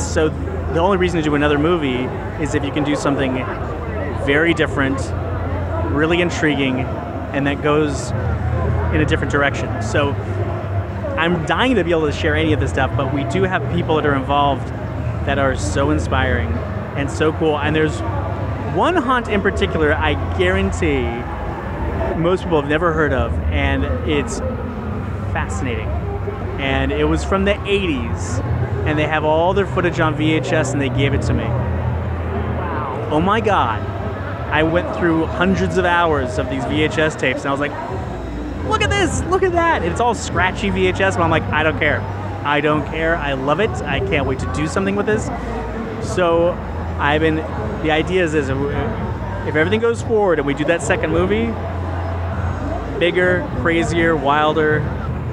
So 0.00 0.28
the 0.28 0.78
only 0.78 0.96
reason 0.96 1.18
to 1.18 1.24
do 1.24 1.34
another 1.34 1.58
movie 1.58 2.04
is 2.42 2.54
if 2.54 2.64
you 2.64 2.70
can 2.70 2.84
do 2.84 2.94
something 2.94 3.34
very 4.24 4.54
different, 4.54 5.00
really 5.92 6.20
intriguing, 6.20 6.80
and 6.80 7.46
that 7.46 7.62
goes 7.62 8.10
in 8.94 9.00
a 9.00 9.06
different 9.06 9.32
direction. 9.32 9.82
So 9.82 10.10
I'm 11.18 11.44
dying 11.46 11.74
to 11.76 11.84
be 11.84 11.90
able 11.90 12.06
to 12.06 12.12
share 12.12 12.36
any 12.36 12.52
of 12.52 12.60
this 12.60 12.70
stuff, 12.70 12.92
but 12.96 13.12
we 13.12 13.24
do 13.24 13.42
have 13.42 13.62
people 13.72 13.96
that 13.96 14.06
are 14.06 14.14
involved 14.14 14.68
that 15.26 15.38
are 15.38 15.56
so 15.56 15.90
inspiring 15.90 16.52
and 16.96 17.10
so 17.10 17.32
cool. 17.34 17.58
And 17.58 17.74
there's 17.74 18.00
one 18.76 18.96
haunt 18.96 19.28
in 19.28 19.40
particular 19.40 19.94
I 19.94 20.14
guarantee 20.38 21.04
most 22.18 22.44
people 22.44 22.60
have 22.60 22.70
never 22.70 22.92
heard 22.92 23.12
of, 23.12 23.32
and 23.50 23.84
it's 24.08 24.38
fascinating. 25.32 25.88
And 26.58 26.92
it 26.92 27.04
was 27.04 27.24
from 27.24 27.44
the 27.44 27.52
80s 27.52 28.42
and 28.86 28.98
they 28.98 29.06
have 29.06 29.24
all 29.24 29.52
their 29.52 29.66
footage 29.66 30.00
on 30.00 30.14
VHS 30.14 30.72
and 30.72 30.80
they 30.80 30.88
gave 30.88 31.12
it 31.12 31.20
to 31.22 31.34
me. 31.34 31.44
Wow. 31.44 33.08
Oh 33.10 33.20
my 33.20 33.40
God. 33.40 33.84
I 34.50 34.62
went 34.62 34.96
through 34.96 35.26
hundreds 35.26 35.76
of 35.76 35.84
hours 35.84 36.38
of 36.38 36.48
these 36.48 36.62
VHS 36.64 37.18
tapes 37.18 37.40
and 37.40 37.48
I 37.48 37.50
was 37.50 37.60
like, 37.60 37.72
look 38.68 38.80
at 38.80 38.90
this, 38.90 39.22
look 39.24 39.42
at 39.42 39.52
that. 39.52 39.82
And 39.82 39.90
it's 39.90 40.00
all 40.00 40.14
scratchy 40.14 40.70
VHS, 40.70 41.16
but 41.16 41.22
I'm 41.22 41.30
like, 41.30 41.42
I 41.44 41.62
don't 41.62 41.78
care. 41.78 42.00
I 42.44 42.60
don't 42.60 42.86
care. 42.86 43.16
I 43.16 43.32
love 43.32 43.60
it. 43.60 43.70
I 43.70 43.98
can't 43.98 44.24
wait 44.24 44.38
to 44.38 44.52
do 44.54 44.68
something 44.68 44.94
with 44.94 45.06
this. 45.06 45.26
So 46.14 46.52
I've 46.98 47.20
been, 47.20 47.36
the 47.36 47.90
idea 47.90 48.24
is, 48.24 48.34
is 48.34 48.48
if 48.48 49.54
everything 49.54 49.80
goes 49.80 50.02
forward 50.02 50.38
and 50.38 50.46
we 50.46 50.54
do 50.54 50.64
that 50.64 50.82
second 50.82 51.10
movie, 51.10 51.46
bigger, 52.98 53.48
crazier, 53.60 54.16
wilder, 54.16 54.80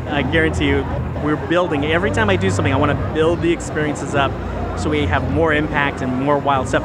I 0.08 0.22
guarantee 0.24 0.68
you, 0.68 0.86
we're 1.24 1.38
building. 1.48 1.86
Every 1.86 2.12
time 2.12 2.30
I 2.30 2.36
do 2.36 2.50
something, 2.50 2.74
I 2.74 2.76
want 2.76 2.92
to 2.92 3.14
build 3.14 3.42
the 3.42 3.52
experiences 3.52 4.14
up 4.14 4.32
so 4.78 4.90
we 4.90 5.06
have 5.06 5.32
more 5.32 5.54
impact 5.54 6.02
and 6.02 6.14
more 6.22 6.38
wild 6.38 6.68
stuff. 6.68 6.84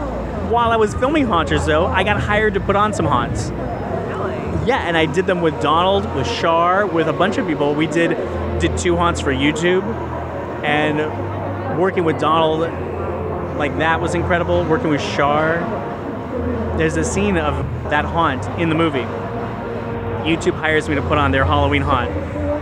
While 0.51 0.71
I 0.71 0.77
was 0.77 0.95
filming 0.95 1.27
Haunters, 1.27 1.67
though, 1.67 1.87
I 1.87 2.05
got 2.05 2.21
hired 2.21 2.55
to 2.55 2.61
put 2.61 2.77
on 2.77 2.93
some 2.93 3.07
haunts. 3.07 3.51
Really? 3.51 4.35
Yeah, 4.69 4.87
and 4.87 4.97
I 4.97 5.07
did 5.07 5.27
them 5.27 5.43
with 5.43 5.61
Donald, 5.61 6.05
with 6.15 6.27
Shar, 6.27 6.87
with 6.87 7.09
a 7.09 7.13
bunch 7.13 7.37
of 7.37 7.47
people. 7.47 7.75
We 7.75 7.87
did 7.87 8.11
did 8.61 8.77
two 8.79 8.97
haunts 8.97 9.21
for 9.21 9.33
YouTube, 9.33 9.83
and 10.65 11.79
working 11.79 12.05
with 12.05 12.19
Donald 12.19 12.63
like 13.59 13.77
that 13.79 14.01
was 14.01 14.15
incredible. 14.15 14.65
Working 14.65 14.91
with 14.91 15.01
Shar, 15.01 15.59
there's 16.79 16.97
a 16.97 17.05
scene 17.05 17.37
of 17.37 17.55
that 17.91 18.05
haunt 18.05 18.45
in 18.61 18.69
the 18.69 18.75
movie. 18.75 19.07
YouTube 20.29 20.55
hires 20.55 20.89
me 20.89 20.95
to 20.95 21.03
put 21.03 21.19
on 21.19 21.31
their 21.31 21.45
Halloween 21.45 21.83
haunt 21.83 22.11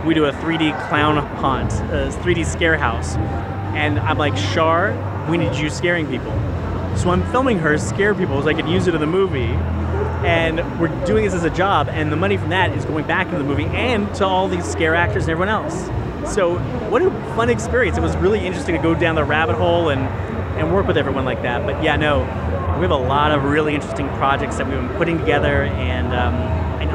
we 0.07 0.13
do 0.13 0.25
a 0.25 0.31
3D 0.31 0.87
clown 0.87 1.17
haunt, 1.17 1.73
a 1.91 2.09
3D 2.21 2.45
scare 2.45 2.77
house. 2.77 3.15
And 3.75 3.99
I'm 3.99 4.17
like, 4.17 4.37
Shar, 4.37 4.95
we 5.29 5.37
need 5.37 5.53
you 5.55 5.69
scaring 5.69 6.07
people. 6.07 6.31
So 6.95 7.09
I'm 7.09 7.29
filming 7.31 7.59
her 7.59 7.77
scare 7.77 8.15
people 8.15 8.41
so 8.41 8.47
I 8.47 8.53
can 8.53 8.67
use 8.67 8.87
it 8.87 8.95
in 8.95 9.01
the 9.01 9.07
movie. 9.07 9.53
And 10.25 10.79
we're 10.79 11.05
doing 11.05 11.25
this 11.25 11.33
as 11.33 11.43
a 11.43 11.49
job, 11.49 11.89
and 11.89 12.11
the 12.11 12.15
money 12.15 12.37
from 12.37 12.49
that 12.49 12.71
is 12.71 12.85
going 12.85 13.05
back 13.05 13.27
into 13.27 13.37
the 13.37 13.43
movie 13.43 13.65
and 13.65 14.13
to 14.15 14.25
all 14.25 14.47
these 14.47 14.65
scare 14.65 14.95
actors 14.95 15.23
and 15.23 15.31
everyone 15.31 15.49
else. 15.49 15.85
So 16.33 16.57
what 16.89 17.01
a 17.01 17.11
fun 17.35 17.49
experience. 17.49 17.97
It 17.97 18.01
was 18.01 18.15
really 18.17 18.45
interesting 18.45 18.75
to 18.75 18.81
go 18.81 18.95
down 18.95 19.15
the 19.15 19.23
rabbit 19.23 19.55
hole 19.55 19.89
and, 19.89 20.01
and 20.57 20.73
work 20.73 20.87
with 20.87 20.97
everyone 20.97 21.25
like 21.25 21.41
that. 21.43 21.65
But 21.65 21.83
yeah, 21.83 21.95
no, 21.95 22.19
we 22.77 22.81
have 22.81 22.91
a 22.91 22.95
lot 22.95 23.31
of 23.31 23.43
really 23.43 23.75
interesting 23.75 24.07
projects 24.09 24.57
that 24.57 24.67
we've 24.67 24.77
been 24.77 24.97
putting 24.97 25.17
together, 25.17 25.63
and 25.63 26.13
um, 26.13 26.35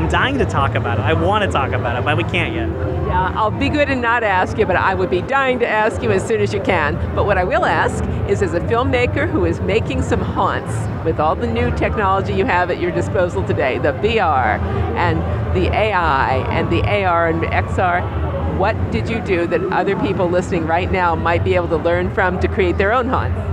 I'm 0.02 0.08
dying 0.08 0.38
to 0.38 0.44
talk 0.44 0.74
about 0.74 0.98
it. 0.98 1.02
I 1.02 1.12
want 1.12 1.44
to 1.44 1.50
talk 1.50 1.72
about 1.72 1.96
it, 1.96 2.04
but 2.04 2.16
we 2.16 2.24
can't 2.24 2.54
yet. 2.54 2.68
Yeah, 3.06 3.32
I'll 3.36 3.50
be 3.50 3.68
good 3.68 3.88
and 3.88 4.00
not 4.00 4.24
ask 4.24 4.58
you, 4.58 4.66
but 4.66 4.74
I 4.74 4.94
would 4.94 5.10
be 5.10 5.22
dying 5.22 5.58
to 5.60 5.68
ask 5.68 6.02
you 6.02 6.10
as 6.10 6.26
soon 6.26 6.40
as 6.40 6.52
you 6.52 6.60
can. 6.60 6.94
But 7.14 7.24
what 7.24 7.38
I 7.38 7.44
will 7.44 7.64
ask 7.64 8.02
is 8.28 8.42
as 8.42 8.54
a 8.54 8.60
filmmaker 8.60 9.30
who 9.30 9.44
is 9.44 9.60
making 9.60 10.02
some 10.02 10.20
haunts 10.20 10.72
with 11.04 11.20
all 11.20 11.36
the 11.36 11.46
new 11.46 11.70
technology 11.76 12.32
you 12.32 12.46
have 12.46 12.70
at 12.70 12.80
your 12.80 12.90
disposal 12.90 13.44
today, 13.44 13.78
the 13.78 13.92
VR 13.92 14.58
and 14.96 15.20
the 15.54 15.72
AI 15.72 16.36
and 16.50 16.70
the 16.72 16.82
AR 16.82 17.28
and 17.28 17.42
XR, 17.42 18.58
what 18.58 18.74
did 18.90 19.08
you 19.08 19.20
do 19.20 19.46
that 19.46 19.62
other 19.72 19.96
people 20.00 20.28
listening 20.28 20.66
right 20.66 20.90
now 20.90 21.14
might 21.14 21.44
be 21.44 21.54
able 21.54 21.68
to 21.68 21.76
learn 21.76 22.12
from 22.14 22.40
to 22.40 22.48
create 22.48 22.78
their 22.78 22.92
own 22.92 23.08
haunts? 23.08 23.51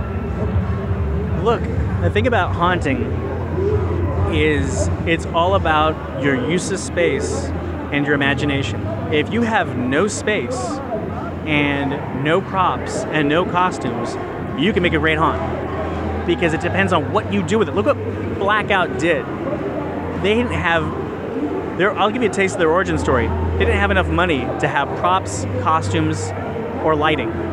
Look, 1.42 1.62
the 2.02 2.10
thing 2.12 2.26
about 2.26 2.54
haunting 2.54 3.02
is 4.30 4.88
it's 5.06 5.24
all 5.26 5.54
about 5.54 6.22
your 6.22 6.34
use 6.50 6.70
of 6.70 6.78
space 6.78 7.44
and 7.92 8.04
your 8.04 8.14
imagination. 8.14 8.86
If 9.10 9.32
you 9.32 9.40
have 9.42 9.74
no 9.74 10.06
space 10.06 10.58
and 11.46 12.22
no 12.22 12.42
props 12.42 13.04
and 13.04 13.28
no 13.28 13.46
costumes, 13.46 14.16
you 14.60 14.74
can 14.74 14.82
make 14.82 14.92
a 14.92 14.98
great 14.98 15.16
haunt 15.16 16.26
because 16.26 16.52
it 16.52 16.60
depends 16.60 16.92
on 16.92 17.10
what 17.10 17.32
you 17.32 17.42
do 17.42 17.58
with 17.58 17.70
it. 17.70 17.74
Look 17.74 17.86
what 17.86 17.96
Blackout 18.38 18.98
did. 18.98 19.24
They 20.22 20.34
didn't 20.34 20.52
have 20.52 20.82
their 21.78 21.92
I'll 21.92 22.10
give 22.10 22.22
you 22.22 22.28
a 22.28 22.32
taste 22.32 22.56
of 22.56 22.58
their 22.58 22.70
origin 22.70 22.98
story. 22.98 23.28
They 23.28 23.60
didn't 23.60 23.80
have 23.80 23.90
enough 23.90 24.08
money 24.08 24.40
to 24.60 24.68
have 24.68 24.88
props, 24.98 25.46
costumes, 25.62 26.30
or 26.84 26.94
lighting. 26.94 27.49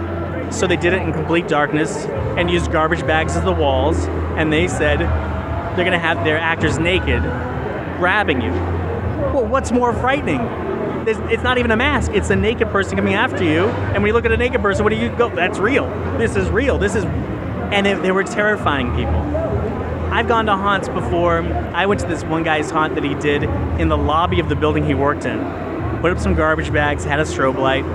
So 0.51 0.67
they 0.67 0.77
did 0.77 0.93
it 0.93 1.01
in 1.01 1.13
complete 1.13 1.47
darkness 1.47 2.05
and 2.37 2.49
used 2.49 2.71
garbage 2.71 3.05
bags 3.05 3.35
as 3.35 3.43
the 3.43 3.51
walls 3.51 4.05
and 4.37 4.51
they 4.53 4.67
said 4.67 4.99
they're 4.99 5.85
going 5.85 5.91
to 5.91 5.99
have 5.99 6.23
their 6.23 6.37
actors 6.37 6.79
naked 6.79 7.21
grabbing 7.97 8.41
you. 8.41 8.51
Well, 8.51 9.45
what's 9.45 9.71
more 9.71 9.93
frightening? 9.93 10.41
It's 11.07 11.43
not 11.43 11.57
even 11.57 11.71
a 11.71 11.77
mask. 11.77 12.11
It's 12.13 12.29
a 12.29 12.35
naked 12.35 12.69
person 12.69 12.97
coming 12.97 13.13
after 13.13 13.43
you. 13.43 13.65
And 13.67 14.03
when 14.03 14.07
you 14.07 14.13
look 14.13 14.25
at 14.25 14.31
a 14.31 14.37
naked 14.37 14.61
person, 14.61 14.83
what 14.83 14.91
do 14.91 14.99
you 14.99 15.09
go? 15.09 15.29
That's 15.29 15.57
real. 15.57 15.87
This 16.17 16.35
is 16.35 16.49
real. 16.49 16.77
This 16.77 16.95
is. 16.95 17.05
And 17.05 17.87
it, 17.87 18.01
they 18.01 18.11
were 18.11 18.23
terrifying 18.23 18.95
people. 18.95 19.15
I've 20.11 20.27
gone 20.27 20.45
to 20.47 20.55
haunts 20.55 20.89
before. 20.89 21.41
I 21.73 21.85
went 21.85 22.01
to 22.01 22.07
this 22.07 22.23
one 22.23 22.43
guy's 22.43 22.71
haunt 22.71 22.95
that 22.95 23.03
he 23.03 23.13
did 23.15 23.43
in 23.79 23.87
the 23.87 23.97
lobby 23.97 24.39
of 24.39 24.49
the 24.49 24.55
building 24.55 24.85
he 24.85 24.93
worked 24.93 25.25
in. 25.25 25.39
Put 26.01 26.11
up 26.11 26.19
some 26.19 26.33
garbage 26.33 26.71
bags, 26.73 27.03
had 27.03 27.19
a 27.19 27.23
strobe 27.23 27.57
light. 27.57 27.85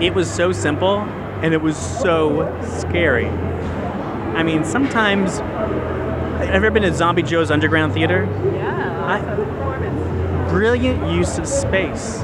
It 0.00 0.14
was 0.14 0.30
so 0.30 0.52
simple 0.52 0.98
and 1.42 1.52
it 1.52 1.60
was 1.60 1.76
so 1.76 2.56
scary. 2.78 3.26
I 3.26 4.42
mean, 4.42 4.64
sometimes 4.64 5.38
have 5.38 6.48
you 6.48 6.54
ever 6.54 6.70
been 6.70 6.82
to 6.84 6.94
Zombie 6.94 7.22
Joe's 7.22 7.50
Underground 7.50 7.92
Theater? 7.92 8.28
Yeah, 8.54 9.04
I, 9.04 10.48
brilliant 10.50 11.12
use 11.12 11.38
of 11.38 11.46
space. 11.46 12.22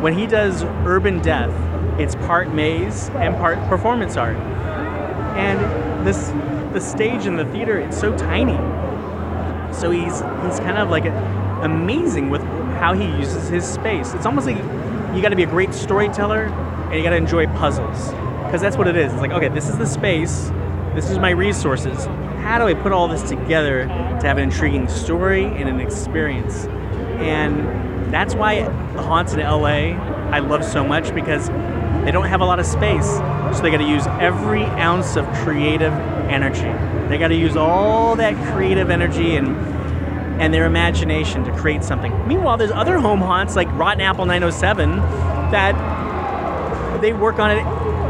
When 0.00 0.12
he 0.12 0.26
does 0.26 0.64
Urban 0.84 1.20
Death, 1.20 1.52
it's 1.98 2.14
part 2.14 2.52
maze 2.52 3.08
and 3.14 3.34
part 3.36 3.58
performance 3.68 4.16
art. 4.16 4.36
And 5.36 6.06
this 6.06 6.32
the 6.72 6.80
stage 6.80 7.26
in 7.26 7.36
the 7.36 7.44
theater, 7.46 7.78
it's 7.78 7.98
so 7.98 8.16
tiny. 8.16 8.56
So 9.74 9.90
he's 9.90 10.20
he's 10.20 10.60
kind 10.60 10.78
of 10.78 10.90
like 10.90 11.06
a, 11.06 11.60
amazing 11.62 12.30
with 12.30 12.42
how 12.78 12.92
he 12.92 13.04
uses 13.18 13.48
his 13.48 13.64
space. 13.64 14.14
It's 14.14 14.26
almost 14.26 14.46
like 14.46 14.56
you 15.14 15.22
got 15.22 15.30
to 15.30 15.36
be 15.36 15.44
a 15.44 15.46
great 15.46 15.72
storyteller 15.74 16.48
and 16.86 16.94
you 16.94 17.02
got 17.02 17.10
to 17.10 17.16
enjoy 17.16 17.46
puzzles 17.48 18.10
because 18.44 18.60
that's 18.60 18.76
what 18.76 18.88
it 18.88 18.96
is. 18.96 19.12
It's 19.12 19.20
like 19.20 19.32
okay, 19.32 19.48
this 19.48 19.68
is 19.68 19.78
the 19.78 19.86
space, 19.86 20.50
this 20.94 21.10
is 21.10 21.18
my 21.18 21.30
resources 21.30 22.06
how 22.46 22.58
do 22.58 22.68
I 22.68 22.74
put 22.74 22.92
all 22.92 23.08
this 23.08 23.28
together 23.28 23.86
to 23.86 24.26
have 24.26 24.38
an 24.38 24.44
intriguing 24.44 24.86
story 24.86 25.46
and 25.46 25.68
an 25.68 25.80
experience? 25.80 26.66
And 27.18 28.14
that's 28.14 28.36
why 28.36 28.60
the 28.62 29.02
haunts 29.02 29.32
in 29.32 29.40
LA 29.40 29.98
I 30.30 30.38
love 30.38 30.64
so 30.64 30.86
much 30.86 31.12
because 31.12 31.48
they 32.04 32.12
don't 32.12 32.28
have 32.28 32.40
a 32.40 32.44
lot 32.44 32.60
of 32.60 32.66
space. 32.66 33.04
So 33.04 33.62
they 33.62 33.72
got 33.72 33.78
to 33.78 33.88
use 33.88 34.06
every 34.20 34.62
ounce 34.62 35.16
of 35.16 35.26
creative 35.38 35.92
energy. 36.30 36.70
They 37.08 37.18
got 37.18 37.28
to 37.28 37.34
use 37.34 37.56
all 37.56 38.14
that 38.14 38.36
creative 38.52 38.90
energy 38.90 39.34
and 39.34 39.56
and 40.40 40.54
their 40.54 40.66
imagination 40.66 41.42
to 41.44 41.56
create 41.56 41.82
something. 41.82 42.12
Meanwhile, 42.28 42.58
there's 42.58 42.70
other 42.70 42.98
home 42.98 43.20
haunts 43.20 43.56
like 43.56 43.68
Rotten 43.72 44.02
Apple 44.02 44.26
907 44.26 44.96
that 45.50 45.74
they 46.96 47.12
work 47.12 47.38
on 47.38 47.50
it 47.50 47.64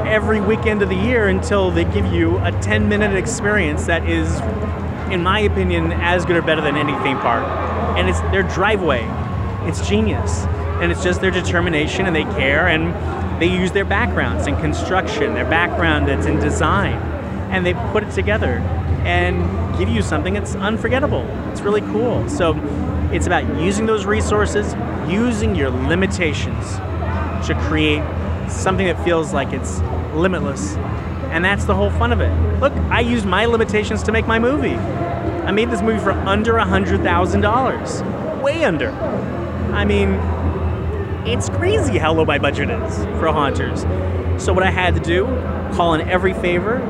every 0.06 0.40
weekend 0.40 0.82
of 0.82 0.88
the 0.88 0.96
year 0.96 1.28
until 1.28 1.70
they 1.70 1.84
give 1.84 2.06
you 2.06 2.38
a 2.38 2.52
10 2.62 2.88
minute 2.88 3.14
experience 3.14 3.86
that 3.86 4.08
is, 4.08 4.40
in 5.12 5.22
my 5.22 5.40
opinion, 5.40 5.92
as 5.92 6.24
good 6.24 6.36
or 6.36 6.42
better 6.42 6.60
than 6.60 6.76
any 6.76 6.92
theme 7.02 7.18
park. 7.18 7.44
And 7.98 8.08
it's 8.08 8.20
their 8.32 8.42
driveway. 8.42 9.04
It's 9.68 9.86
genius. 9.88 10.44
And 10.80 10.92
it's 10.92 11.02
just 11.02 11.20
their 11.20 11.30
determination 11.30 12.06
and 12.06 12.14
they 12.14 12.24
care 12.24 12.68
and 12.68 12.94
they 13.40 13.46
use 13.46 13.72
their 13.72 13.84
backgrounds 13.84 14.46
in 14.46 14.56
construction, 14.56 15.34
their 15.34 15.48
background 15.48 16.08
that's 16.08 16.26
in 16.26 16.38
design, 16.38 16.94
and 17.50 17.66
they 17.66 17.74
put 17.92 18.02
it 18.02 18.10
together 18.12 18.58
and 19.04 19.78
give 19.78 19.88
you 19.88 20.02
something 20.02 20.34
that's 20.34 20.54
unforgettable. 20.56 21.22
It's 21.50 21.60
really 21.60 21.82
cool. 21.82 22.26
So 22.28 22.54
it's 23.12 23.26
about 23.26 23.60
using 23.60 23.86
those 23.86 24.06
resources, 24.06 24.74
using 25.08 25.54
your 25.54 25.70
limitations 25.70 26.76
to 27.46 27.54
create 27.68 28.02
something 28.48 28.86
that 28.86 29.02
feels 29.04 29.32
like 29.32 29.52
it's 29.52 29.80
limitless. 30.14 30.76
And 31.30 31.44
that's 31.44 31.64
the 31.64 31.74
whole 31.74 31.90
fun 31.90 32.12
of 32.12 32.20
it. 32.20 32.32
Look, 32.60 32.72
I 32.90 33.00
used 33.00 33.26
my 33.26 33.44
limitations 33.46 34.02
to 34.04 34.12
make 34.12 34.26
my 34.26 34.38
movie. 34.38 34.76
I 34.76 35.50
made 35.50 35.70
this 35.70 35.82
movie 35.82 35.98
for 35.98 36.12
under 36.12 36.58
a 36.58 36.64
$100,000. 36.64 38.42
Way 38.42 38.64
under. 38.64 38.90
I 39.72 39.84
mean, 39.84 40.14
it's 41.26 41.48
crazy 41.48 41.98
how 41.98 42.14
low 42.14 42.24
my 42.24 42.38
budget 42.38 42.70
is 42.70 42.96
for 43.18 43.26
Haunters. 43.32 43.82
So 44.42 44.52
what 44.52 44.62
I 44.62 44.70
had 44.70 44.94
to 44.94 45.00
do, 45.00 45.26
call 45.74 45.94
in 45.94 46.08
every 46.08 46.32
favor, 46.34 46.80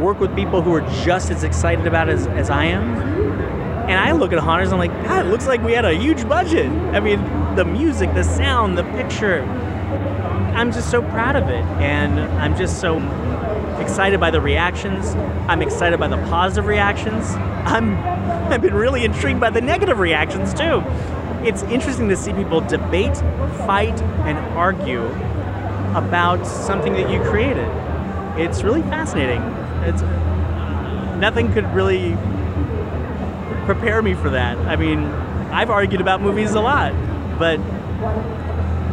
work 0.00 0.20
with 0.20 0.34
people 0.36 0.60
who 0.62 0.74
are 0.74 0.82
just 1.04 1.30
as 1.30 1.44
excited 1.44 1.86
about 1.86 2.08
it 2.08 2.12
as, 2.12 2.26
as 2.28 2.50
I 2.50 2.66
am. 2.66 2.84
And 3.88 3.98
I 3.98 4.12
look 4.12 4.32
at 4.32 4.38
Haunters, 4.38 4.72
and 4.72 4.80
I'm 4.80 4.88
like, 4.88 5.04
God, 5.06 5.26
it 5.26 5.30
looks 5.30 5.46
like 5.46 5.62
we 5.62 5.72
had 5.72 5.84
a 5.84 5.94
huge 5.94 6.28
budget. 6.28 6.66
I 6.66 7.00
mean, 7.00 7.20
the 7.54 7.64
music, 7.64 8.12
the 8.14 8.24
sound, 8.24 8.76
the 8.76 8.84
picture. 8.84 9.42
I'm 10.56 10.72
just 10.72 10.90
so 10.90 11.02
proud 11.02 11.36
of 11.36 11.50
it. 11.50 11.62
And 11.82 12.18
I'm 12.18 12.56
just 12.56 12.80
so 12.80 12.96
excited 13.78 14.18
by 14.18 14.30
the 14.30 14.40
reactions. 14.40 15.14
I'm 15.48 15.60
excited 15.60 16.00
by 16.00 16.08
the 16.08 16.16
positive 16.28 16.66
reactions. 16.66 17.30
I'm 17.66 17.94
I've 18.52 18.62
been 18.62 18.74
really 18.74 19.04
intrigued 19.04 19.38
by 19.38 19.50
the 19.50 19.60
negative 19.60 19.98
reactions 19.98 20.54
too. 20.54 20.82
It's 21.44 21.62
interesting 21.64 22.08
to 22.08 22.16
see 22.16 22.32
people 22.32 22.62
debate, 22.62 23.16
fight, 23.66 24.00
and 24.24 24.38
argue 24.56 25.04
about 25.94 26.46
something 26.46 26.94
that 26.94 27.10
you 27.10 27.20
created. 27.28 27.68
It's 28.38 28.62
really 28.62 28.82
fascinating. 28.82 29.42
It's 29.84 30.00
nothing 31.20 31.52
could 31.52 31.66
really 31.74 32.16
prepare 33.66 34.00
me 34.00 34.14
for 34.14 34.30
that. 34.30 34.56
I 34.58 34.76
mean, 34.76 35.04
I've 35.52 35.70
argued 35.70 36.00
about 36.00 36.22
movies 36.22 36.54
a 36.54 36.60
lot, 36.60 36.92
but 37.38 37.58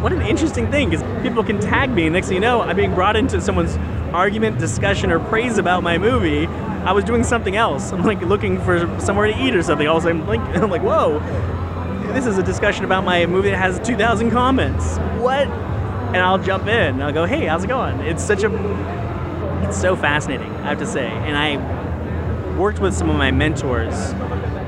what 0.03 0.11
an 0.11 0.21
interesting 0.21 0.69
thing 0.69 0.89
because 0.89 1.23
people 1.23 1.45
can 1.45 1.61
tag 1.61 1.89
me 1.89 2.03
and 2.03 2.13
next 2.13 2.27
thing 2.27 2.35
you 2.35 2.41
know 2.41 2.59
i'm 2.61 2.75
being 2.75 2.93
brought 2.93 3.15
into 3.15 3.39
someone's 3.39 3.77
argument 4.13 4.59
discussion 4.59 5.11
or 5.11 5.19
praise 5.19 5.57
about 5.57 5.81
my 5.81 5.97
movie. 5.97 6.45
I 6.45 6.91
was 6.91 7.03
doing 7.03 7.23
something 7.23 7.55
else. 7.55 7.91
I'm 7.91 8.03
like 8.03 8.21
looking 8.21 8.61
for 8.61 8.99
somewhere 8.99 9.27
to 9.27 9.43
eat 9.43 9.55
or 9.55 9.63
something. 9.63 9.87
All 9.87 9.97
of 9.97 10.03
a 10.03 10.07
sudden 10.07 10.27
like, 10.27 10.39
i'm 10.55 10.69
like 10.69 10.83
whoa 10.83 11.19
this 12.13 12.27
is 12.27 12.37
a 12.37 12.43
discussion 12.43 12.85
about 12.85 13.03
my 13.03 13.25
movie 13.25 13.49
that 13.49 13.57
has 13.57 13.79
2000 13.79 14.29
comments. 14.29 14.97
What? 15.19 15.47
And 15.47 16.17
i'll 16.17 16.37
jump 16.37 16.67
in. 16.67 17.01
I'll 17.01 17.13
go 17.13 17.25
hey 17.25 17.45
how's 17.45 17.63
it 17.63 17.67
going? 17.67 17.99
It's 18.01 18.23
such 18.23 18.43
a 18.43 18.53
it's 19.63 19.79
so 19.79 19.95
fascinating 19.95 20.51
i 20.57 20.69
have 20.69 20.79
to 20.79 20.85
say. 20.85 21.07
And 21.07 21.35
i 21.35 22.57
worked 22.57 22.79
with 22.79 22.93
some 22.93 23.09
of 23.09 23.15
my 23.15 23.31
mentors. 23.31 23.95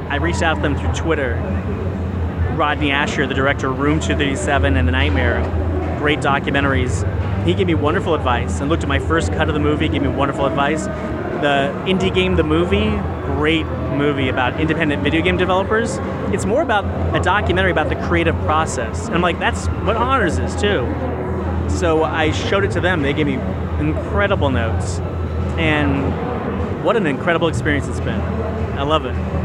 I 0.10 0.15
reached 0.15 0.41
out 0.41 0.56
to 0.56 0.62
them 0.62 0.76
through 0.76 0.93
twitter 0.93 1.36
Rodney 2.56 2.89
Ascher, 2.89 3.28
the 3.28 3.34
director 3.34 3.70
of 3.70 3.80
Room 3.80 4.00
237 4.00 4.78
and 4.78 4.88
The 4.88 4.91
Nightmare, 4.91 5.41
great 6.00 6.20
documentaries. 6.20 7.04
He 7.46 7.54
gave 7.54 7.68
me 7.68 7.76
wonderful 7.76 8.15
advice 8.15 8.62
and 8.62 8.70
looked 8.70 8.84
at 8.84 8.89
my 8.89 9.00
first 9.00 9.32
cut 9.34 9.50
of 9.50 9.54
the 9.54 9.60
movie, 9.60 9.89
gave 9.89 10.02
me 10.02 10.08
wonderful 10.08 10.46
advice. 10.46 10.86
The 10.86 11.74
Indie 11.86 12.13
Game, 12.13 12.38
the 12.38 12.44
movie, 12.44 12.89
great 13.36 13.65
movie 13.98 14.30
about 14.30 14.60
independent 14.60 15.04
video 15.04 15.22
game 15.22 15.36
developers. 15.36 15.98
It's 16.34 16.46
more 16.46 16.62
about 16.62 16.86
a 17.15 17.20
documentary 17.20 17.72
about 17.72 17.89
the 17.89 17.96
creative 18.08 18.36
process. 18.41 19.08
And 19.08 19.15
I'm 19.15 19.22
like, 19.22 19.38
that's 19.38 19.68
what 19.68 19.98
Haunters 19.98 20.39
is 20.39 20.56
too. 20.56 20.88
So 21.70 22.04
I 22.04 22.32
showed 22.32 22.63
it 22.63 22.72
to 22.72 22.82
them. 22.82 23.02
They 23.02 23.13
gave 23.13 23.28
me 23.28 23.36
incredible 23.80 24.50
notes. 24.50 25.00
And 25.58 26.84
what 26.86 26.96
an 26.96 27.06
incredible 27.06 27.50
experience 27.50 27.88
it's 27.88 28.00
been. 28.00 28.22
I 28.78 28.84
love 28.84 29.06
it. 29.06 29.44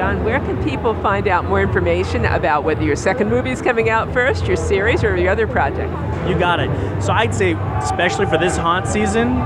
Jon, 0.00 0.24
where 0.24 0.40
can 0.40 0.64
people 0.64 0.94
find 1.02 1.28
out 1.28 1.44
more 1.44 1.60
information 1.60 2.24
about 2.24 2.64
whether 2.64 2.82
your 2.82 2.96
second 2.96 3.28
movie 3.28 3.50
is 3.50 3.60
coming 3.60 3.90
out 3.90 4.10
first, 4.14 4.46
your 4.46 4.56
series, 4.56 5.04
or 5.04 5.14
your 5.14 5.30
other 5.30 5.46
project? 5.46 5.92
You 6.26 6.38
got 6.38 6.58
it. 6.58 6.70
So 7.02 7.12
I'd 7.12 7.34
say, 7.34 7.52
especially 7.52 8.24
for 8.24 8.38
this 8.38 8.56
haunt 8.56 8.86
season, 8.86 9.36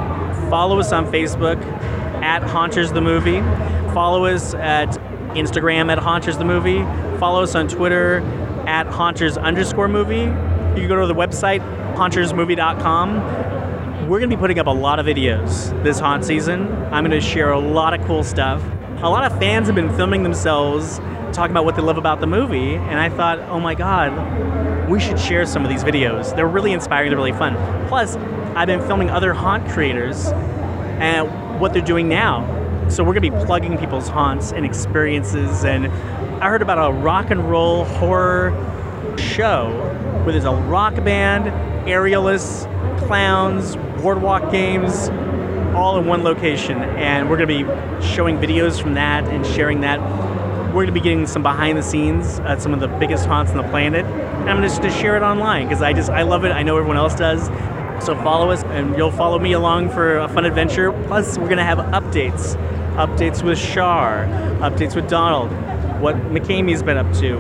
follow 0.49 0.79
us 0.79 0.93
on 0.93 1.11
Facebook 1.11 1.61
at 2.23 2.45
Haunters 2.45 2.93
the 2.93 3.01
Movie. 3.01 3.41
Follow 3.93 4.27
us 4.27 4.55
at 4.55 4.91
Instagram 5.35 5.91
at 5.91 5.99
Haunters 5.99 6.39
the 6.39 6.45
Movie. 6.45 6.85
Follow 7.19 7.43
us 7.43 7.57
on 7.57 7.67
Twitter 7.67 8.21
at 8.69 8.87
Haunters 8.87 9.37
underscore 9.37 9.89
movie. 9.89 10.21
You 10.21 10.87
can 10.87 10.89
go 10.89 11.01
to 11.01 11.09
the 11.09 11.17
website, 11.17 11.63
hauntersmovie.com. 11.97 14.09
We're 14.09 14.21
going 14.21 14.31
to 14.31 14.37
be 14.37 14.41
putting 14.41 14.61
up 14.61 14.69
a 14.69 14.71
lot 14.71 15.01
of 15.01 15.07
videos 15.07 15.83
this 15.83 15.99
haunt 15.99 16.25
season. 16.25 16.73
I'm 16.93 17.05
going 17.05 17.11
to 17.11 17.21
share 17.21 17.51
a 17.51 17.59
lot 17.59 17.93
of 17.93 18.07
cool 18.07 18.23
stuff 18.23 18.63
a 19.05 19.11
lot 19.11 19.31
of 19.31 19.39
fans 19.39 19.67
have 19.67 19.75
been 19.75 19.95
filming 19.97 20.23
themselves 20.23 20.97
talking 21.31 21.51
about 21.51 21.67
what 21.67 21.77
they 21.77 21.83
love 21.83 21.99
about 21.99 22.21
the 22.21 22.27
movie, 22.27 22.77
and 22.77 22.99
I 22.99 23.11
thought, 23.11 23.39
oh 23.51 23.61
my 23.61 23.75
god, 23.75 24.89
we 24.89 24.99
should 24.99 25.21
share 25.21 25.45
some 25.45 25.63
of 25.63 25.69
these 25.69 25.85
videos. 25.85 26.35
They're 26.35 26.49
really 26.49 26.73
inspiring, 26.73 27.11
they're 27.11 27.19
really 27.19 27.33
fun. 27.33 27.55
Plus, 27.89 28.17
I've 28.57 28.67
been 28.67 28.81
filming 28.87 29.11
other 29.11 29.35
haunt 29.35 29.69
creators 29.69 30.29
and 30.29 31.61
what 31.61 31.75
they're 31.75 31.83
doing 31.83 32.09
now. 32.09 32.49
So 32.89 33.05
we're 33.05 33.13
gonna 33.13 33.31
be 33.31 33.45
plugging 33.45 33.77
people's 33.77 34.09
haunts 34.09 34.53
and 34.53 34.65
experiences. 34.65 35.67
And 35.67 35.89
I 36.43 36.49
heard 36.49 36.63
about 36.63 36.79
a 36.79 36.95
rock 36.95 37.31
and 37.31 37.51
roll 37.51 37.85
horror 37.85 38.53
show 39.19 39.71
where 40.23 40.33
there's 40.33 40.47
a 40.47 40.55
rock 40.55 40.95
band, 41.05 41.45
aerialists, 41.87 42.67
clowns, 43.07 43.77
boardwalk 44.01 44.51
games, 44.51 45.11
all 45.75 45.99
in 45.99 46.07
one 46.07 46.23
location, 46.23 46.79
and 46.83 47.29
we're 47.29 47.37
going 47.37 47.49
to 47.49 47.65
be 47.65 48.07
showing 48.07 48.39
videos 48.39 48.81
from 48.81 48.95
that 48.95 49.25
and 49.25 49.45
sharing 49.45 49.81
that. 49.81 50.01
We're 50.69 50.85
going 50.85 50.87
to 50.89 50.93
be 50.93 51.01
getting 51.01 51.27
some 51.27 51.43
behind 51.43 51.79
the 51.79 51.83
scenes 51.83 52.41
at 52.41 52.61
some 52.61 52.75
of 52.75 52.81
the 52.81 52.89
biggest 52.89 53.27
haunts 53.27 53.51
on 53.53 53.57
the 53.57 53.69
planet, 53.69 54.05
and 54.05 54.51
I'm 54.51 54.63
just 54.63 54.81
going 54.81 54.93
to 54.93 54.99
share 54.99 55.17
it 55.17 55.23
online 55.23 55.69
because 55.69 55.83
I 55.83 55.93
just 55.93 56.11
I 56.11 56.23
love 56.23 56.45
it. 56.45 56.51
I 56.51 56.63
know 56.63 56.77
everyone 56.77 56.97
else 56.97 57.15
does. 57.15 57.47
So 58.05 58.15
follow 58.17 58.51
us, 58.51 58.63
and 58.65 58.97
you'll 58.97 59.13
follow 59.13 59.39
me 59.39 59.53
along 59.53 59.91
for 59.91 60.19
a 60.19 60.29
fun 60.29 60.45
adventure. 60.45 60.93
Plus, 61.07 61.39
we're 61.39 61.45
going 61.45 61.59
to 61.59 61.65
have 61.65 61.79
updates, 61.79 62.57
updates 62.97 63.43
with 63.43 63.57
Shar, 63.57 64.27
updates 64.61 64.97
with 64.97 65.09
Donald, 65.09 65.51
what 66.01 66.17
McKamey's 66.33 66.83
been 66.83 66.99
up 66.99 67.13
to, 67.15 67.39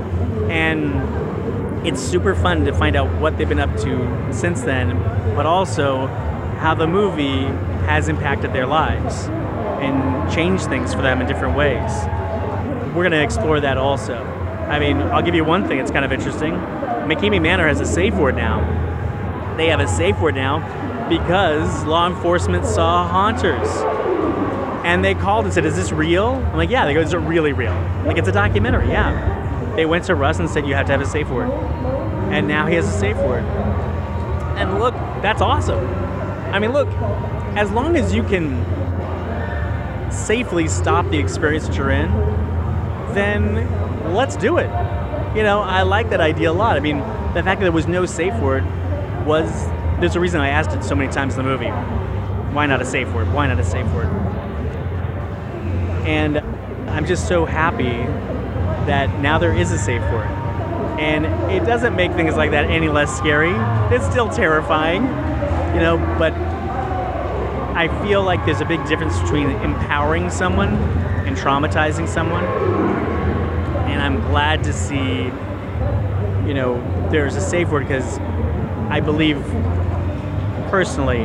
and 0.48 1.86
it's 1.86 2.00
super 2.00 2.34
fun 2.34 2.64
to 2.64 2.72
find 2.72 2.96
out 2.96 3.12
what 3.20 3.36
they've 3.36 3.48
been 3.48 3.58
up 3.58 3.76
to 3.78 4.32
since 4.32 4.62
then, 4.62 4.96
but 5.34 5.44
also 5.44 6.06
how 6.60 6.74
the 6.74 6.86
movie 6.86 7.46
has 7.86 8.08
impacted 8.08 8.52
their 8.52 8.66
lives 8.66 9.26
and 9.80 10.32
changed 10.32 10.64
things 10.66 10.94
for 10.94 11.02
them 11.02 11.20
in 11.20 11.26
different 11.26 11.56
ways. 11.56 11.90
We're 12.94 13.02
going 13.02 13.12
to 13.12 13.22
explore 13.22 13.60
that 13.60 13.76
also. 13.76 14.14
I 14.14 14.78
mean, 14.78 14.98
I'll 14.98 15.22
give 15.22 15.34
you 15.34 15.44
one 15.44 15.66
thing 15.66 15.78
that's 15.78 15.90
kind 15.90 16.04
of 16.04 16.12
interesting. 16.12 16.52
McKamey 16.54 17.40
Manor 17.40 17.68
has 17.68 17.80
a 17.80 17.86
safe 17.86 18.14
word 18.14 18.36
now. 18.36 18.60
They 19.56 19.68
have 19.68 19.80
a 19.80 19.88
safe 19.88 20.18
word 20.20 20.34
now 20.34 21.08
because 21.08 21.84
law 21.84 22.06
enforcement 22.06 22.64
saw 22.64 23.06
haunters. 23.06 23.68
And 24.84 25.04
they 25.04 25.14
called 25.14 25.44
and 25.44 25.54
said, 25.54 25.64
Is 25.64 25.76
this 25.76 25.92
real? 25.92 26.26
I'm 26.26 26.56
like, 26.56 26.70
Yeah. 26.70 26.86
They 26.86 26.94
go, 26.94 27.00
Is 27.00 27.12
it 27.12 27.18
really 27.18 27.52
real? 27.52 27.74
Like, 28.06 28.16
it's 28.16 28.28
a 28.28 28.32
documentary, 28.32 28.88
yeah. 28.88 29.74
They 29.76 29.86
went 29.86 30.04
to 30.04 30.14
Russ 30.14 30.38
and 30.38 30.48
said, 30.48 30.66
You 30.66 30.74
have 30.74 30.86
to 30.86 30.92
have 30.92 31.00
a 31.00 31.06
safe 31.06 31.28
word. 31.28 31.50
And 32.30 32.48
now 32.48 32.66
he 32.66 32.74
has 32.74 32.88
a 32.88 32.98
safe 32.98 33.16
word. 33.16 33.44
And 34.56 34.78
look, 34.78 34.94
that's 35.22 35.40
awesome. 35.40 35.84
I 36.54 36.58
mean, 36.58 36.72
look, 36.72 36.88
as 37.56 37.70
long 37.70 37.96
as 37.96 38.14
you 38.14 38.22
can 38.22 38.62
safely 40.10 40.68
stop 40.68 41.08
the 41.10 41.18
experience 41.18 41.66
that 41.66 41.76
you're 41.76 41.90
in, 41.90 42.10
then 43.14 44.14
let's 44.14 44.36
do 44.36 44.58
it. 44.58 44.70
You 45.36 45.42
know, 45.42 45.60
I 45.60 45.82
like 45.82 46.10
that 46.10 46.20
idea 46.20 46.50
a 46.50 46.52
lot. 46.52 46.76
I 46.76 46.80
mean, 46.80 46.98
the 47.34 47.42
fact 47.42 47.60
that 47.60 47.64
there 47.64 47.72
was 47.72 47.88
no 47.88 48.06
safe 48.06 48.34
word 48.40 48.64
was 49.26 49.50
there's 50.00 50.16
a 50.16 50.20
reason 50.20 50.40
I 50.40 50.48
asked 50.48 50.76
it 50.76 50.84
so 50.84 50.94
many 50.94 51.12
times 51.12 51.36
in 51.36 51.44
the 51.44 51.50
movie. 51.50 51.70
Why 52.54 52.66
not 52.66 52.82
a 52.82 52.84
safe 52.84 53.12
word? 53.12 53.32
Why 53.32 53.46
not 53.46 53.58
a 53.58 53.64
safe 53.64 53.86
word? 53.92 54.08
And 56.06 56.38
I'm 56.90 57.06
just 57.06 57.26
so 57.26 57.44
happy 57.44 58.06
that 58.86 59.20
now 59.20 59.38
there 59.38 59.56
is 59.56 59.72
a 59.72 59.78
safe 59.78 60.02
word. 60.12 60.28
And 61.00 61.26
it 61.50 61.64
doesn't 61.66 61.96
make 61.96 62.12
things 62.12 62.36
like 62.36 62.52
that 62.52 62.66
any 62.66 62.88
less 62.88 63.16
scary. 63.16 63.54
It's 63.94 64.06
still 64.06 64.28
terrifying, 64.28 65.02
you 65.74 65.80
know, 65.80 65.96
but 66.18 66.32
I 67.74 67.88
feel 68.06 68.22
like 68.22 68.44
there's 68.46 68.60
a 68.60 68.64
big 68.64 68.86
difference 68.86 69.18
between 69.18 69.50
empowering 69.50 70.30
someone 70.30 70.74
and 71.26 71.36
traumatizing 71.36 72.06
someone. 72.06 72.44
And 72.44 74.00
I'm 74.00 74.20
glad 74.28 74.62
to 74.62 74.72
see, 74.72 75.24
you 76.46 76.54
know, 76.54 76.80
there's 77.10 77.34
a 77.34 77.40
safe 77.40 77.70
word 77.70 77.88
because 77.88 78.18
I 78.90 79.00
believe 79.00 79.42
personally 80.70 81.24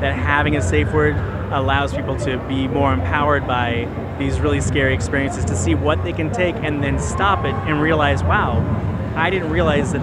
that 0.00 0.14
having 0.16 0.56
a 0.56 0.62
safe 0.62 0.92
word 0.92 1.14
allows 1.52 1.94
people 1.94 2.16
to 2.18 2.38
be 2.48 2.66
more 2.66 2.92
empowered 2.92 3.46
by 3.46 3.86
these 4.18 4.40
really 4.40 4.60
scary 4.60 4.94
experiences 4.94 5.44
to 5.44 5.54
see 5.54 5.76
what 5.76 6.02
they 6.02 6.12
can 6.12 6.32
take 6.32 6.56
and 6.56 6.82
then 6.82 6.98
stop 6.98 7.44
it 7.44 7.54
and 7.68 7.80
realize, 7.80 8.24
wow, 8.24 8.58
I 9.14 9.30
didn't 9.30 9.50
realize 9.50 9.92
that 9.92 10.02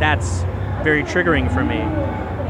that's 0.00 0.40
very 0.82 1.02
triggering 1.02 1.52
for 1.52 1.62
me. 1.62 2.05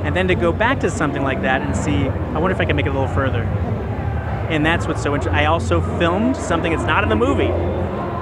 And 0.07 0.15
then 0.15 0.29
to 0.29 0.37
go 0.37 0.53
back 0.53 0.79
to 0.81 0.91
something 0.91 1.23
like 1.23 1.43
that 1.43 1.63
and 1.63 1.77
see, 1.77 2.09
I 2.09 2.39
wonder 2.39 2.53
if 2.53 2.61
I 2.61 2.65
can 2.65 2.77
make 2.77 2.87
it 2.87 2.91
a 2.91 2.93
little 2.93 3.13
further. 3.13 3.43
And 3.43 4.65
that's 4.65 4.87
what's 4.87 5.03
so 5.03 5.15
interesting. 5.15 5.35
I 5.35 5.47
also 5.47 5.81
filmed 5.99 6.37
something 6.37 6.73
that's 6.73 6.87
not 6.87 7.03
in 7.03 7.09
the 7.09 7.17
movie 7.17 7.51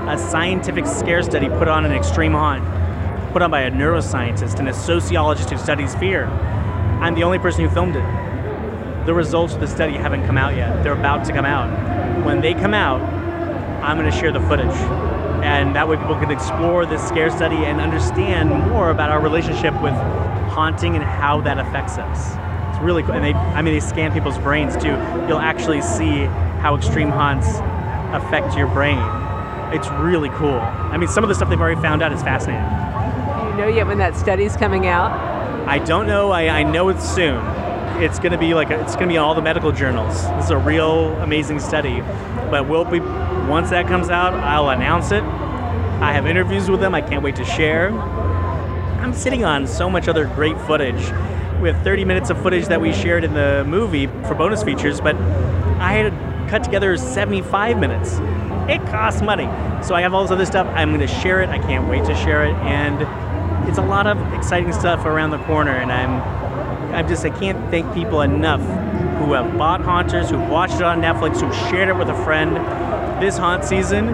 a 0.09 0.19
scientific 0.19 0.87
scare 0.87 1.23
study 1.23 1.49
put 1.49 1.67
on 1.67 1.87
an 1.87 1.93
extreme 1.93 2.33
haunt, 2.33 2.63
put 3.33 3.41
on 3.41 3.51
by 3.51 3.63
a 3.63 3.71
neuroscientist 3.71 4.59
and 4.59 4.69
a 4.69 4.75
sociologist 4.75 5.51
who 5.51 5.57
studies 5.57 5.95
fear. 5.95 6.27
I'm 7.01 7.15
the 7.15 7.23
only 7.25 7.39
person 7.39 7.65
who 7.65 7.71
filmed 7.71 7.97
it. 7.97 9.07
The 9.07 9.15
results 9.15 9.55
of 9.55 9.61
the 9.61 9.67
study 9.67 9.95
haven't 9.95 10.27
come 10.27 10.37
out 10.37 10.57
yet. 10.57 10.83
They're 10.83 10.93
about 10.93 11.25
to 11.27 11.33
come 11.33 11.45
out. 11.45 12.25
When 12.25 12.41
they 12.41 12.53
come 12.53 12.75
out, 12.75 13.01
I'm 13.83 13.99
going 13.99 14.11
to 14.11 14.17
share 14.17 14.33
the 14.33 14.41
footage. 14.41 14.77
And 15.45 15.75
that 15.75 15.89
way 15.89 15.97
people 15.97 16.17
can 16.17 16.31
explore 16.31 16.87
this 16.87 17.07
scare 17.07 17.31
study 17.31 17.65
and 17.65 17.81
understand 17.81 18.51
more 18.51 18.91
about 18.91 19.11
our 19.11 19.21
relationship 19.21 19.75
with 19.83 19.95
haunting 20.55 20.95
and 20.95 21.05
how 21.05 21.41
that 21.43 21.59
affects 21.59 21.99
us. 21.99 22.37
It's 22.75 22.83
really 22.83 23.03
cool. 23.03 23.13
And 23.13 23.25
they, 23.25 23.33
I 23.33 23.63
mean, 23.63 23.75
they 23.75 23.81
scan 23.81 24.13
people's 24.13 24.39
brains 24.39 24.75
too. 24.77 24.97
You'll 25.29 25.39
actually 25.39 25.83
see 25.83 26.25
how 26.63 26.77
extreme 26.77 27.11
haunts 27.11 27.49
affect 28.15 28.57
your 28.57 28.69
brain 28.69 28.99
it's 29.75 29.89
really 29.91 30.29
cool. 30.31 30.61
I 30.61 30.97
mean, 30.97 31.09
some 31.09 31.25
of 31.25 31.29
the 31.29 31.35
stuff 31.35 31.49
they've 31.49 31.61
already 31.61 31.81
found 31.81 32.01
out 32.01 32.13
is 32.13 32.23
fascinating. 32.23 32.63
Do 32.63 33.51
you 33.51 33.57
know 33.57 33.77
yet 33.77 33.87
when 33.87 33.99
that 33.99 34.17
study's 34.17 34.57
coming 34.57 34.87
out? 34.87 35.11
I 35.69 35.79
don't 35.79 36.07
know. 36.07 36.31
I, 36.31 36.61
I 36.61 36.63
know 36.63 36.89
it's 36.91 37.09
soon. 37.09 37.45
It's 38.01 38.19
going 38.19 38.33
to 38.33 38.39
be 38.39 38.55
like 38.55 38.71
a, 38.71 38.81
it's 38.81 38.95
going 38.95 39.09
to 39.09 39.13
be 39.13 39.17
in 39.17 39.21
all 39.21 39.35
the 39.35 39.43
medical 39.43 39.73
journals. 39.73 40.23
This 40.37 40.47
is 40.47 40.51
a 40.51 40.59
real 40.59 41.13
amazing 41.21 41.59
study. 41.59 42.01
But 42.51 42.69
we'll 42.69 42.85
be 42.85 43.01
once 43.01 43.71
that 43.71 43.87
comes 43.87 44.11
out, 44.11 44.35
I'll 44.35 44.69
announce 44.69 45.11
it. 45.11 45.23
I 45.25 46.13
have 46.13 46.27
interviews 46.27 46.71
with 46.71 46.81
them. 46.81 46.95
I 46.95 47.01
can't 47.01 47.23
wait 47.23 47.37
to 47.37 47.45
share. 47.45 47.91
I'm 49.05 49.13
sitting 49.13 49.45
on 49.45 49.67
so 49.67 49.91
much 49.91 50.09
other 50.09 50.25
great 50.25 50.59
footage. 50.63 51.13
We 51.61 51.69
have 51.69 51.83
30 51.85 52.05
minutes 52.05 52.31
of 52.31 52.43
footage 52.43 52.67
that 52.67 52.81
we 52.81 52.93
shared 52.93 53.23
in 53.23 53.35
the 53.35 53.65
movie 53.69 54.07
for 54.07 54.35
bonus 54.35 54.63
features, 54.63 55.01
but 55.01 55.15
I 55.79 55.93
had 55.93 56.49
cut 56.49 56.65
together 56.65 56.97
75 56.97 57.79
minutes 57.79 58.19
it 58.69 58.81
costs 58.87 59.21
money. 59.21 59.45
So 59.83 59.95
I 59.95 60.01
have 60.01 60.15
all 60.15 60.23
this 60.23 60.31
other 60.31 60.47
stuff. 60.47 60.67
I'm 60.69 60.89
going 60.89 61.07
to 61.07 61.15
share 61.21 61.43
it. 61.43 61.51
I 61.51 61.59
can't 61.59 61.89
wait 61.89 62.05
to 62.07 62.15
share 62.17 62.45
it. 62.45 62.55
And 62.55 63.69
it's 63.69 63.79
a 63.79 63.83
lot 63.83 64.07
of 64.07 64.19
exciting 64.33 64.73
stuff 64.73 65.05
around 65.05 65.31
the 65.31 65.39
corner. 65.45 65.73
And 65.73 65.93
I'm, 65.93 66.23
I'm 66.95 67.07
just, 67.07 67.25
I 67.25 67.31
can't 67.31 67.59
thank 67.71 67.93
people 67.93 68.23
enough 68.23 68.63
who 69.19 69.35
have 69.35 69.57
bought 69.59 69.83
Haunters, 69.83 70.31
who've 70.31 70.49
watched 70.49 70.77
it 70.77 70.83
on 70.83 71.01
Netflix, 71.01 71.41
who've 71.41 71.55
shared 71.71 71.89
it 71.89 71.97
with 71.97 72.09
a 72.09 72.25
friend. 72.25 72.57
This 73.23 73.37
haunt 73.37 73.65
season, 73.65 74.07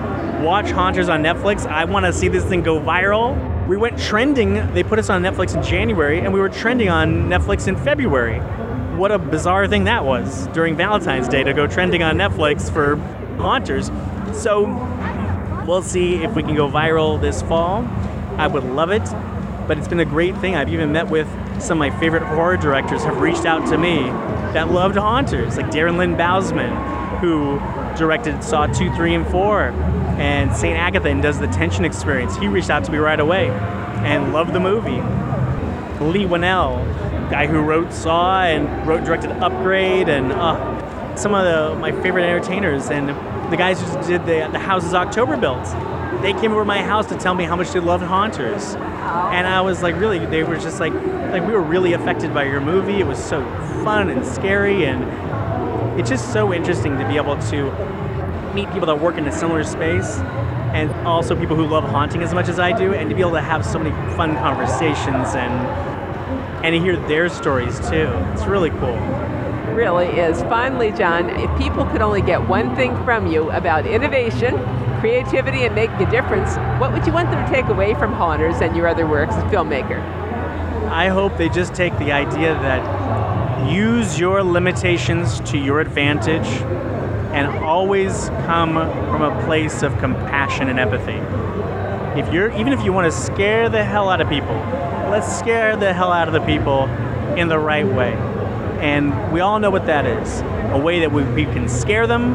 watch 0.42 0.70
Haunters 0.70 1.08
on 1.08 1.22
Netflix. 1.22 1.66
I 1.66 1.84
want 1.84 2.06
to 2.06 2.12
see 2.12 2.28
this 2.28 2.44
thing 2.44 2.62
go 2.62 2.80
viral. 2.80 3.49
We 3.70 3.76
went 3.76 4.00
trending. 4.00 4.54
They 4.74 4.82
put 4.82 4.98
us 4.98 5.10
on 5.10 5.22
Netflix 5.22 5.54
in 5.54 5.62
January, 5.62 6.18
and 6.18 6.34
we 6.34 6.40
were 6.40 6.48
trending 6.48 6.88
on 6.88 7.28
Netflix 7.28 7.68
in 7.68 7.76
February. 7.76 8.40
What 8.98 9.12
a 9.12 9.18
bizarre 9.20 9.68
thing 9.68 9.84
that 9.84 10.04
was 10.04 10.48
during 10.48 10.74
Valentine's 10.74 11.28
Day 11.28 11.44
to 11.44 11.52
go 11.52 11.68
trending 11.68 12.02
on 12.02 12.16
Netflix 12.16 12.68
for 12.68 12.96
Haunters. 13.40 13.92
So 14.32 14.64
we'll 15.68 15.82
see 15.82 16.16
if 16.16 16.34
we 16.34 16.42
can 16.42 16.56
go 16.56 16.68
viral 16.68 17.20
this 17.20 17.42
fall. 17.42 17.88
I 18.38 18.48
would 18.48 18.64
love 18.64 18.90
it, 18.90 19.04
but 19.68 19.78
it's 19.78 19.86
been 19.86 20.00
a 20.00 20.04
great 20.04 20.36
thing. 20.38 20.56
I've 20.56 20.68
even 20.70 20.90
met 20.90 21.08
with 21.08 21.28
some 21.62 21.80
of 21.80 21.92
my 21.92 21.96
favorite 22.00 22.24
horror 22.24 22.56
directors 22.56 23.04
have 23.04 23.20
reached 23.20 23.46
out 23.46 23.68
to 23.68 23.78
me 23.78 23.98
that 24.52 24.72
loved 24.72 24.96
Haunters, 24.96 25.56
like 25.56 25.66
Darren 25.66 25.96
Lynn 25.96 26.16
Bousman, 26.16 27.20
who 27.20 27.60
directed 28.00 28.42
Saw 28.42 28.66
2, 28.66 28.92
3, 28.94 29.14
and 29.14 29.26
4, 29.28 29.68
and 30.18 30.56
St. 30.56 30.76
Agatha 30.76 31.08
and 31.08 31.22
does 31.22 31.38
the 31.38 31.46
tension 31.48 31.84
experience. 31.84 32.36
He 32.36 32.48
reached 32.48 32.70
out 32.70 32.82
to 32.84 32.90
me 32.90 32.98
right 32.98 33.20
away 33.20 33.50
and 33.50 34.32
loved 34.32 34.52
the 34.52 34.58
movie. 34.58 35.00
Leigh 36.02 36.26
Whannell, 36.26 36.82
guy 37.30 37.46
who 37.46 37.60
wrote 37.60 37.92
Saw 37.92 38.42
and 38.42 38.88
wrote 38.88 39.04
directed 39.04 39.30
Upgrade, 39.32 40.08
and 40.08 40.32
uh, 40.32 41.14
some 41.14 41.34
of 41.34 41.44
the, 41.44 41.78
my 41.78 41.92
favorite 42.02 42.24
entertainers. 42.24 42.90
And 42.90 43.10
the 43.52 43.56
guys 43.56 43.80
who 43.80 44.02
did 44.06 44.22
the, 44.22 44.48
the 44.50 44.58
houses 44.58 44.94
October 44.94 45.36
built. 45.36 45.64
They 46.22 46.32
came 46.32 46.52
over 46.52 46.64
my 46.64 46.82
house 46.82 47.06
to 47.08 47.16
tell 47.16 47.34
me 47.34 47.44
how 47.44 47.56
much 47.56 47.70
they 47.70 47.80
loved 47.80 48.04
Haunters. 48.04 48.74
And 48.74 49.46
I 49.46 49.60
was 49.60 49.82
like, 49.82 49.94
really, 49.96 50.24
they 50.24 50.42
were 50.42 50.56
just 50.56 50.80
like, 50.80 50.94
like 50.94 51.46
we 51.46 51.52
were 51.52 51.62
really 51.62 51.92
affected 51.92 52.32
by 52.32 52.44
your 52.44 52.60
movie. 52.60 53.00
It 53.00 53.06
was 53.06 53.22
so 53.22 53.42
fun 53.84 54.08
and 54.08 54.24
scary, 54.24 54.84
and 54.86 55.02
it's 55.98 56.08
just 56.08 56.32
so 56.32 56.52
interesting 56.52 56.98
to 56.98 57.08
be 57.08 57.16
able 57.16 57.36
to 57.50 57.70
meet 58.54 58.70
people 58.72 58.86
that 58.86 59.00
work 59.00 59.16
in 59.16 59.26
a 59.26 59.32
similar 59.32 59.64
space, 59.64 60.18
and 60.74 60.90
also 61.06 61.36
people 61.36 61.56
who 61.56 61.66
love 61.66 61.84
haunting 61.84 62.22
as 62.22 62.34
much 62.34 62.48
as 62.48 62.58
I 62.58 62.76
do, 62.76 62.94
and 62.94 63.08
to 63.08 63.14
be 63.14 63.20
able 63.20 63.32
to 63.32 63.40
have 63.40 63.64
so 63.64 63.78
many 63.78 63.90
fun 64.16 64.34
conversations 64.36 65.34
and 65.34 65.52
and 66.64 66.74
to 66.74 66.80
hear 66.80 66.96
their 67.08 67.28
stories 67.28 67.78
too. 67.88 68.08
It's 68.32 68.44
really 68.44 68.70
cool 68.70 68.96
really 69.80 70.08
is. 70.08 70.42
Finally, 70.42 70.92
Jon, 70.92 71.30
if 71.30 71.58
people 71.58 71.86
could 71.86 72.02
only 72.02 72.20
get 72.20 72.46
one 72.46 72.76
thing 72.76 72.94
from 73.04 73.26
you 73.26 73.50
about 73.50 73.86
innovation, 73.86 74.54
creativity, 75.00 75.64
and 75.64 75.74
making 75.74 75.96
a 76.02 76.10
difference, 76.10 76.56
what 76.78 76.92
would 76.92 77.06
you 77.06 77.12
want 77.14 77.30
them 77.30 77.42
to 77.42 77.50
take 77.50 77.66
away 77.66 77.94
from 77.94 78.12
Haunters 78.12 78.60
and 78.60 78.76
your 78.76 78.86
other 78.86 79.06
works 79.06 79.32
as 79.34 79.42
a 79.42 79.46
filmmaker? 79.46 79.98
I 80.90 81.08
hope 81.08 81.36
they 81.38 81.48
just 81.48 81.74
take 81.74 81.96
the 81.98 82.12
idea 82.12 82.52
that 82.54 83.39
use 83.68 84.18
your 84.18 84.42
limitations 84.42 85.40
to 85.50 85.58
your 85.58 85.80
advantage 85.80 86.46
and 87.32 87.46
always 87.64 88.28
come 88.46 88.74
from 88.74 89.22
a 89.22 89.44
place 89.44 89.82
of 89.82 89.96
compassion 89.98 90.68
and 90.68 90.78
empathy. 90.78 91.20
If 92.20 92.32
you're 92.32 92.50
even 92.52 92.72
if 92.72 92.84
you 92.84 92.92
want 92.92 93.12
to 93.12 93.18
scare 93.18 93.68
the 93.68 93.84
hell 93.84 94.08
out 94.08 94.20
of 94.20 94.28
people, 94.28 94.54
let's 95.10 95.38
scare 95.38 95.76
the 95.76 95.92
hell 95.92 96.12
out 96.12 96.28
of 96.28 96.34
the 96.34 96.40
people 96.40 96.84
in 97.36 97.48
the 97.48 97.58
right 97.58 97.86
way. 97.86 98.14
And 98.80 99.32
we 99.32 99.40
all 99.40 99.58
know 99.58 99.70
what 99.70 99.86
that 99.86 100.06
is 100.06 100.42
a 100.72 100.78
way 100.78 101.00
that 101.00 101.10
we, 101.10 101.24
we 101.24 101.44
can 101.44 101.68
scare 101.68 102.06
them 102.06 102.34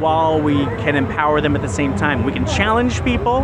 while 0.00 0.40
we 0.40 0.54
can 0.54 0.96
empower 0.96 1.40
them 1.40 1.54
at 1.54 1.62
the 1.62 1.68
same 1.68 1.96
time. 1.96 2.24
We 2.24 2.32
can 2.32 2.44
challenge 2.46 3.04
people, 3.04 3.40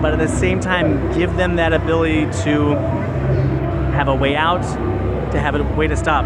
but 0.00 0.12
at 0.12 0.18
the 0.18 0.28
same 0.28 0.60
time, 0.60 1.12
give 1.18 1.36
them 1.36 1.56
that 1.56 1.72
ability 1.72 2.22
to 2.44 2.76
have 3.92 4.08
a 4.08 4.14
way 4.14 4.36
out, 4.36 4.62
to 5.32 5.40
have 5.40 5.54
a 5.54 5.62
way 5.74 5.86
to 5.86 5.96
stop. 5.96 6.24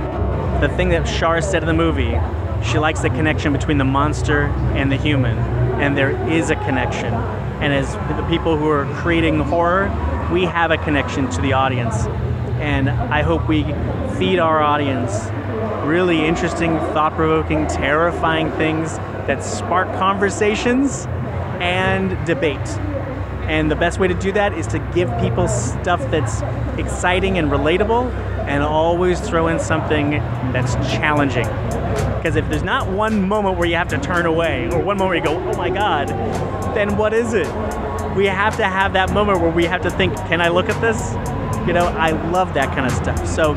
The 0.61 0.69
thing 0.69 0.91
that 0.91 1.07
Shar 1.07 1.41
said 1.41 1.63
in 1.63 1.67
the 1.67 1.75
movie, 1.75 2.19
she 2.65 2.79
likes 2.79 3.01
the 3.01 3.11
connection 3.11 3.53
between 3.53 3.79
the 3.79 3.85
monster 3.85 4.45
and 4.75 4.91
the 4.91 4.97
human, 4.97 5.37
and 5.81 5.97
there 5.97 6.11
is 6.31 6.51
a 6.51 6.57
connection. 6.57 7.13
And 7.13 7.73
as 7.73 7.93
the 8.17 8.27
people 8.29 8.57
who 8.57 8.69
are 8.69 8.87
creating 8.97 9.39
horror, 9.41 9.89
we 10.33 10.45
have 10.45 10.71
a 10.71 10.79
connection 10.79 11.29
to 11.31 11.41
the 11.41 11.53
audience. 11.53 12.07
And 12.61 12.89
I 12.89 13.23
hope 13.23 13.49
we 13.49 13.65
feed 14.19 14.39
our 14.39 14.63
audience 14.63 15.13
really 15.85 16.25
interesting, 16.25 16.79
thought 16.95 17.15
provoking, 17.15 17.67
terrifying 17.67 18.51
things 18.53 18.97
that 19.27 19.43
spark 19.43 19.89
conversations 19.99 21.07
and 21.61 22.25
debate. 22.27 22.59
And 23.49 23.71
the 23.71 23.77
best 23.77 23.99
way 23.99 24.09
to 24.09 24.15
do 24.15 24.33
that 24.33 24.57
is 24.57 24.67
to 24.69 24.79
give 24.95 25.09
people 25.19 25.49
stuff 25.49 26.01
that's 26.11 26.43
exciting 26.79 27.39
and 27.39 27.51
relatable 27.51 28.11
and 28.47 28.63
always 28.63 29.21
throw 29.21 29.49
in 29.49 29.59
something 29.59 30.11
that's 30.53 30.75
challenging. 30.93 31.47
Because 32.17 32.37
if 32.37 32.49
there's 32.49 32.63
not 32.63 32.89
one 32.89 33.27
moment 33.27 33.59
where 33.59 33.69
you 33.69 33.75
have 33.77 33.89
to 33.89 33.99
turn 33.99 34.27
away 34.27 34.67
or 34.71 34.79
one 34.79 34.97
moment 34.97 35.09
where 35.09 35.17
you 35.17 35.25
go, 35.25 35.37
oh 35.37 35.57
my 35.57 35.71
God, 35.71 36.09
then 36.75 36.97
what 36.97 37.13
is 37.13 37.35
it? 37.35 37.49
We 38.17 38.27
have 38.27 38.57
to 38.59 38.65
have 38.65 38.93
that 38.93 39.13
moment 39.13 39.41
where 39.41 39.51
we 39.51 39.65
have 39.65 39.83
to 39.83 39.91
think, 39.91 40.15
can 40.17 40.41
I 40.41 40.49
look 40.49 40.69
at 40.69 40.81
this? 40.81 41.13
You 41.67 41.73
know, 41.73 41.87
I 41.87 42.11
love 42.31 42.55
that 42.55 42.75
kind 42.77 42.87
of 42.87 42.93
stuff. 42.93 43.27
So 43.27 43.55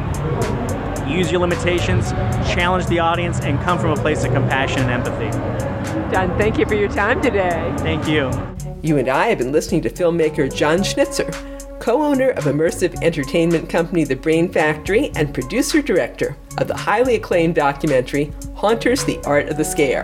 use 1.08 1.32
your 1.32 1.42
limitations, 1.42 2.12
challenge 2.52 2.88
the 2.88 3.00
audience, 3.00 3.40
and 3.42 3.60
come 3.62 3.80
from 3.80 3.92
a 3.92 3.96
place 3.96 4.24
of 4.24 4.32
compassion 4.32 4.82
and 4.82 4.92
empathy. 4.92 5.32
Jon, 6.12 6.38
thank 6.38 6.58
you 6.58 6.66
for 6.66 6.76
your 6.76 6.90
time 6.90 7.22
today. 7.22 7.74
Thank 7.80 8.08
you. 8.08 8.32
You 8.82 8.98
and 8.98 9.10
I 9.10 9.28
have 9.28 9.38
been 9.40 9.52
listening 9.52 9.82
to 9.84 9.90
filmmaker 9.90 10.54
Jon 10.54 10.84
Schnitzer, 10.84 11.32
co 11.86 12.02
owner 12.02 12.30
of 12.32 12.46
immersive 12.46 13.00
entertainment 13.04 13.70
company 13.70 14.04
The 14.04 14.16
Brain 14.16 14.50
Factory 14.52 15.12
and 15.16 15.32
producer 15.32 15.84
director 15.84 16.36
of 16.58 16.68
the 16.68 16.76
highly 16.76 17.14
acclaimed 17.14 17.54
documentary 17.54 18.34
Haunters 18.56 19.04
The 19.04 19.20
Art 19.24 19.50
of 19.50 19.58
the 19.58 19.64
Scare. 19.64 20.02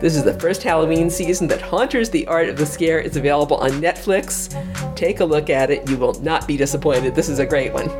This 0.00 0.16
is 0.16 0.24
the 0.24 0.40
first 0.40 0.62
Halloween 0.62 1.10
season 1.10 1.48
that 1.48 1.60
Haunters 1.60 2.08
the 2.08 2.26
Art 2.28 2.48
of 2.48 2.56
the 2.56 2.64
Scare 2.64 2.98
is 2.98 3.18
available 3.18 3.58
on 3.58 3.72
Netflix. 3.72 4.48
Take 4.96 5.20
a 5.20 5.24
look 5.26 5.50
at 5.50 5.70
it. 5.70 5.86
You 5.86 5.98
will 5.98 6.14
not 6.22 6.48
be 6.48 6.56
disappointed. 6.56 7.14
This 7.14 7.28
is 7.28 7.40
a 7.40 7.46
great 7.46 7.74
one. 7.74 7.90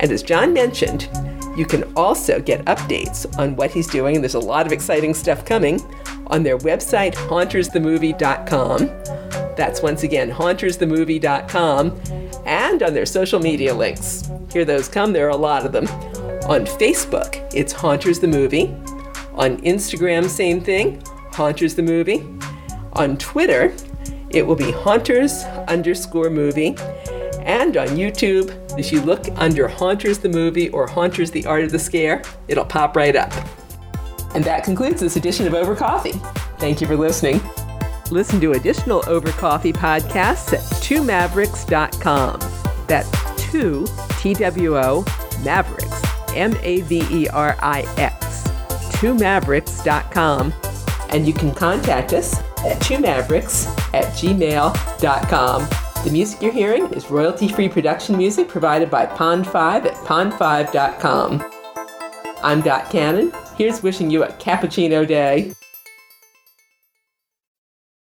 And 0.00 0.10
as 0.10 0.24
Jon 0.24 0.52
mentioned, 0.52 1.08
you 1.56 1.64
can 1.64 1.84
also 1.94 2.40
get 2.40 2.64
updates 2.64 3.38
on 3.38 3.54
what 3.54 3.70
he's 3.70 3.86
doing. 3.86 4.20
There's 4.20 4.34
a 4.34 4.40
lot 4.40 4.66
of 4.66 4.72
exciting 4.72 5.14
stuff 5.14 5.44
coming 5.44 5.80
on 6.26 6.42
their 6.42 6.58
website, 6.58 7.14
hauntersthemovie.com. 7.14 8.78
That's 9.54 9.80
once 9.80 10.02
again, 10.02 10.30
hauntersthemovie.com, 10.30 12.00
and 12.68 12.82
on 12.82 12.94
their 12.94 13.06
social 13.06 13.40
media 13.40 13.74
links. 13.74 14.30
Here 14.52 14.64
those 14.64 14.88
come, 14.88 15.12
there 15.12 15.26
are 15.26 15.30
a 15.30 15.36
lot 15.36 15.64
of 15.64 15.72
them. 15.72 15.86
On 16.48 16.64
Facebook, 16.64 17.48
it's 17.54 17.72
Haunters 17.72 18.20
the 18.20 18.28
Movie. 18.28 18.74
On 19.34 19.58
Instagram, 19.62 20.28
same 20.28 20.60
thing, 20.60 21.02
Haunters 21.32 21.74
the 21.74 21.82
Movie. 21.82 22.26
On 22.94 23.16
Twitter, 23.16 23.74
it 24.30 24.46
will 24.46 24.56
be 24.56 24.70
Haunters 24.70 25.44
underscore 25.68 26.30
movie. 26.30 26.74
And 27.42 27.76
on 27.76 27.88
YouTube, 27.88 28.52
if 28.78 28.92
you 28.92 29.00
look 29.00 29.26
under 29.36 29.68
Haunters 29.68 30.18
the 30.18 30.28
Movie 30.28 30.68
or 30.70 30.86
Haunters 30.86 31.30
the 31.30 31.46
Art 31.46 31.64
of 31.64 31.70
the 31.70 31.78
Scare, 31.78 32.22
it'll 32.48 32.64
pop 32.64 32.96
right 32.96 33.16
up. 33.16 33.32
And 34.34 34.44
that 34.44 34.64
concludes 34.64 35.00
this 35.00 35.16
edition 35.16 35.46
of 35.46 35.54
Over 35.54 35.74
Coffee. 35.74 36.12
Thank 36.58 36.80
you 36.80 36.86
for 36.86 36.96
listening. 36.96 37.40
Listen 38.10 38.40
to 38.40 38.52
additional 38.52 39.02
Over 39.06 39.30
Coffee 39.32 39.72
podcasts 39.72 40.52
at 40.52 40.60
twomaverix.com. 40.82 42.57
That's 42.88 43.10
two, 43.50 43.86
T 44.18 44.34
W 44.34 44.78
O, 44.78 45.02
Maverix, 45.42 46.34
M 46.34 46.56
A 46.62 46.80
V 46.82 47.02
E 47.10 47.28
R 47.28 47.56
I 47.60 47.82
X, 47.96 48.48
twomaverix.com. 48.96 50.54
And 51.10 51.26
you 51.26 51.32
can 51.32 51.54
contact 51.54 52.12
us 52.12 52.38
at 52.64 52.82
twomaverix 52.82 53.66
at 53.94 54.12
gmail.com. 54.14 55.68
The 56.04 56.10
music 56.10 56.42
you're 56.42 56.52
hearing 56.52 56.92
is 56.92 57.10
royalty 57.10 57.48
free 57.48 57.68
production 57.68 58.16
music 58.16 58.48
provided 58.48 58.90
by 58.90 59.06
Pond5 59.06 59.86
at 59.86 59.94
pond5.com. 60.04 61.44
I'm 62.42 62.60
Dot 62.60 62.90
Cannon. 62.90 63.32
Here's 63.56 63.82
wishing 63.82 64.10
you 64.10 64.22
a 64.22 64.28
cappuccino 64.34 65.06
day. 65.06 65.54